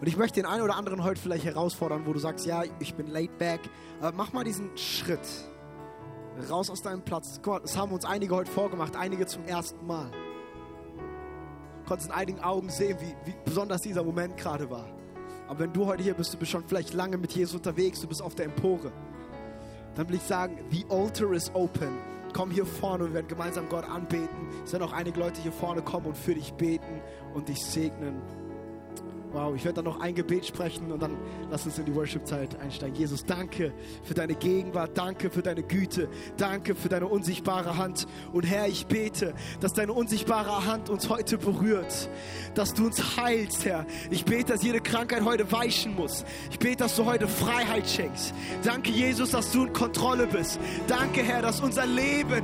Und 0.00 0.06
ich 0.06 0.16
möchte 0.16 0.40
den 0.40 0.46
einen 0.46 0.62
oder 0.62 0.76
anderen 0.76 1.04
heute 1.04 1.20
vielleicht 1.20 1.44
herausfordern, 1.44 2.06
wo 2.06 2.12
du 2.12 2.18
sagst, 2.18 2.46
ja, 2.46 2.62
ich 2.78 2.94
bin 2.94 3.06
laid 3.06 3.36
back, 3.38 3.60
aber 4.00 4.16
mach 4.16 4.32
mal 4.32 4.44
diesen 4.44 4.76
Schritt. 4.76 5.20
Raus 6.48 6.70
aus 6.70 6.80
deinem 6.80 7.02
Platz. 7.02 7.40
Guck 7.42 7.54
mal, 7.54 7.60
das 7.60 7.76
haben 7.76 7.92
uns 7.92 8.04
einige 8.04 8.34
heute 8.34 8.50
vorgemacht, 8.50 8.96
einige 8.96 9.26
zum 9.26 9.44
ersten 9.44 9.86
Mal. 9.86 10.10
Du 10.10 11.86
konntest 11.86 12.10
in 12.10 12.16
einigen 12.16 12.40
Augen 12.40 12.70
sehen, 12.70 12.96
wie, 13.00 13.30
wie 13.30 13.34
besonders 13.44 13.82
dieser 13.82 14.04
Moment 14.04 14.36
gerade 14.36 14.70
war. 14.70 14.86
Aber 15.48 15.58
wenn 15.58 15.72
du 15.72 15.86
heute 15.86 16.02
hier 16.02 16.14
bist, 16.14 16.32
du 16.32 16.38
bist 16.38 16.52
schon 16.52 16.64
vielleicht 16.66 16.94
lange 16.94 17.18
mit 17.18 17.32
Jesus 17.32 17.56
unterwegs, 17.56 18.00
du 18.00 18.06
bist 18.06 18.22
auf 18.22 18.36
der 18.36 18.46
Empore, 18.46 18.92
dann 19.96 20.08
will 20.08 20.14
ich 20.14 20.22
sagen, 20.22 20.58
the 20.70 20.86
altar 20.88 21.32
is 21.32 21.50
open. 21.54 21.98
Komm 22.32 22.52
hier 22.52 22.64
vorne 22.64 23.04
und 23.04 23.10
wir 23.10 23.14
werden 23.16 23.28
gemeinsam 23.28 23.68
Gott 23.68 23.84
anbeten. 23.84 24.48
Es 24.64 24.72
werden 24.72 24.84
auch 24.84 24.92
einige 24.92 25.18
Leute 25.18 25.40
hier 25.42 25.52
vorne 25.52 25.82
kommen 25.82 26.06
und 26.06 26.16
für 26.16 26.34
dich 26.34 26.52
beten 26.54 27.00
und 27.34 27.48
dich 27.48 27.60
segnen. 27.60 28.22
Wow, 29.32 29.54
ich 29.54 29.64
werde 29.64 29.76
dann 29.76 29.84
noch 29.84 30.00
ein 30.00 30.14
Gebet 30.14 30.44
sprechen 30.44 30.90
und 30.90 31.00
dann 31.00 31.16
lass 31.50 31.64
uns 31.64 31.78
in 31.78 31.84
die 31.84 31.94
Worship-Zeit 31.94 32.58
einsteigen. 32.60 32.96
Jesus, 32.96 33.24
danke 33.24 33.72
für 34.02 34.14
deine 34.14 34.34
Gegenwart, 34.34 34.98
danke 34.98 35.30
für 35.30 35.40
deine 35.40 35.62
Güte, 35.62 36.08
danke 36.36 36.74
für 36.74 36.88
deine 36.88 37.06
unsichtbare 37.06 37.76
Hand. 37.76 38.08
Und 38.32 38.42
Herr, 38.44 38.66
ich 38.66 38.86
bete, 38.86 39.32
dass 39.60 39.72
deine 39.72 39.92
unsichtbare 39.92 40.66
Hand 40.66 40.90
uns 40.90 41.08
heute 41.08 41.38
berührt, 41.38 42.10
dass 42.54 42.74
du 42.74 42.86
uns 42.86 43.16
heilst, 43.16 43.64
Herr. 43.64 43.86
Ich 44.10 44.24
bete, 44.24 44.52
dass 44.52 44.64
jede 44.64 44.80
Krankheit 44.80 45.24
heute 45.24 45.52
weichen 45.52 45.94
muss. 45.94 46.24
Ich 46.50 46.58
bete, 46.58 46.78
dass 46.78 46.96
du 46.96 47.04
heute 47.04 47.28
Freiheit 47.28 47.88
schenkst. 47.88 48.34
Danke, 48.64 48.90
Jesus, 48.90 49.30
dass 49.30 49.52
du 49.52 49.64
in 49.64 49.72
Kontrolle 49.72 50.26
bist. 50.26 50.58
Danke, 50.88 51.22
Herr, 51.22 51.42
dass 51.42 51.60
unser 51.60 51.86
Leben 51.86 52.42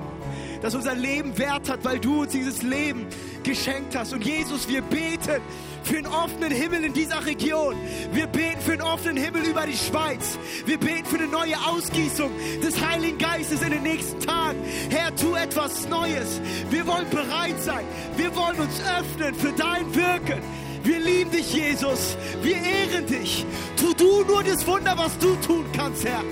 dass 0.63 0.75
unser 0.75 0.95
Leben 0.95 1.37
Wert 1.39 1.69
hat, 1.69 1.85
weil 1.85 1.99
du 1.99 2.23
uns 2.23 2.33
dieses 2.33 2.63
Leben 2.63 3.07
geschenkt 3.43 3.97
hast. 3.97 4.13
Und 4.13 4.25
Jesus, 4.25 4.69
wir 4.69 4.83
beten 4.83 5.41
für 5.83 5.99
einen 5.99 6.07
offenen 6.07 6.51
Himmel 6.51 6.85
in 6.85 6.93
dieser 6.93 7.25
Region. 7.25 7.77
Wir 8.13 8.27
beten 8.27 8.61
für 8.61 8.73
einen 8.73 8.83
offenen 8.83 9.17
Himmel 9.17 9.43
über 9.43 9.67
die 9.67 9.77
Schweiz. 9.77 10.39
Wir 10.65 10.79
beten 10.79 11.07
für 11.07 11.19
eine 11.19 11.29
neue 11.29 11.57
Ausgießung 11.67 12.31
des 12.63 12.85
Heiligen 12.85 13.19
Geistes 13.19 13.63
in 13.63 13.71
den 13.71 13.83
nächsten 13.83 14.19
Tagen. 14.21 14.59
Herr, 14.91 15.15
tu 15.15 15.35
etwas 15.35 15.89
Neues. 15.89 16.41
Wir 16.71 16.87
wollen 16.87 17.09
bereit 17.11 17.61
sein. 17.61 17.85
Wir 18.17 18.35
wollen 18.35 18.59
uns 18.59 18.81
öffnen 18.99 19.35
für 19.35 19.53
dein 19.53 19.95
Wirken. 19.95 20.43
Wir 20.83 21.01
lieben 21.01 21.31
dich, 21.31 21.53
Jesus. 21.53 22.17
Wir 22.43 22.57
ehren 22.57 23.07
dich. 23.07 23.45
Tu 23.77 23.93
du 23.95 24.25
nur 24.25 24.43
das 24.43 24.67
Wunder, 24.67 24.95
was 24.97 25.17
du 25.19 25.35
tun 25.37 25.65
kannst, 25.73 26.05
Herr. 26.05 26.23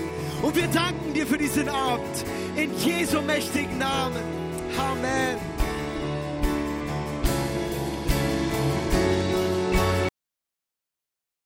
Und 0.41 0.55
wir 0.55 0.67
danken 0.67 1.13
dir 1.13 1.27
für 1.27 1.37
diesen 1.37 1.67
Abend. 1.69 2.25
In 2.55 2.71
Jesu 2.77 3.21
mächtigen 3.21 3.77
Namen. 3.77 4.23
Amen. 4.77 5.54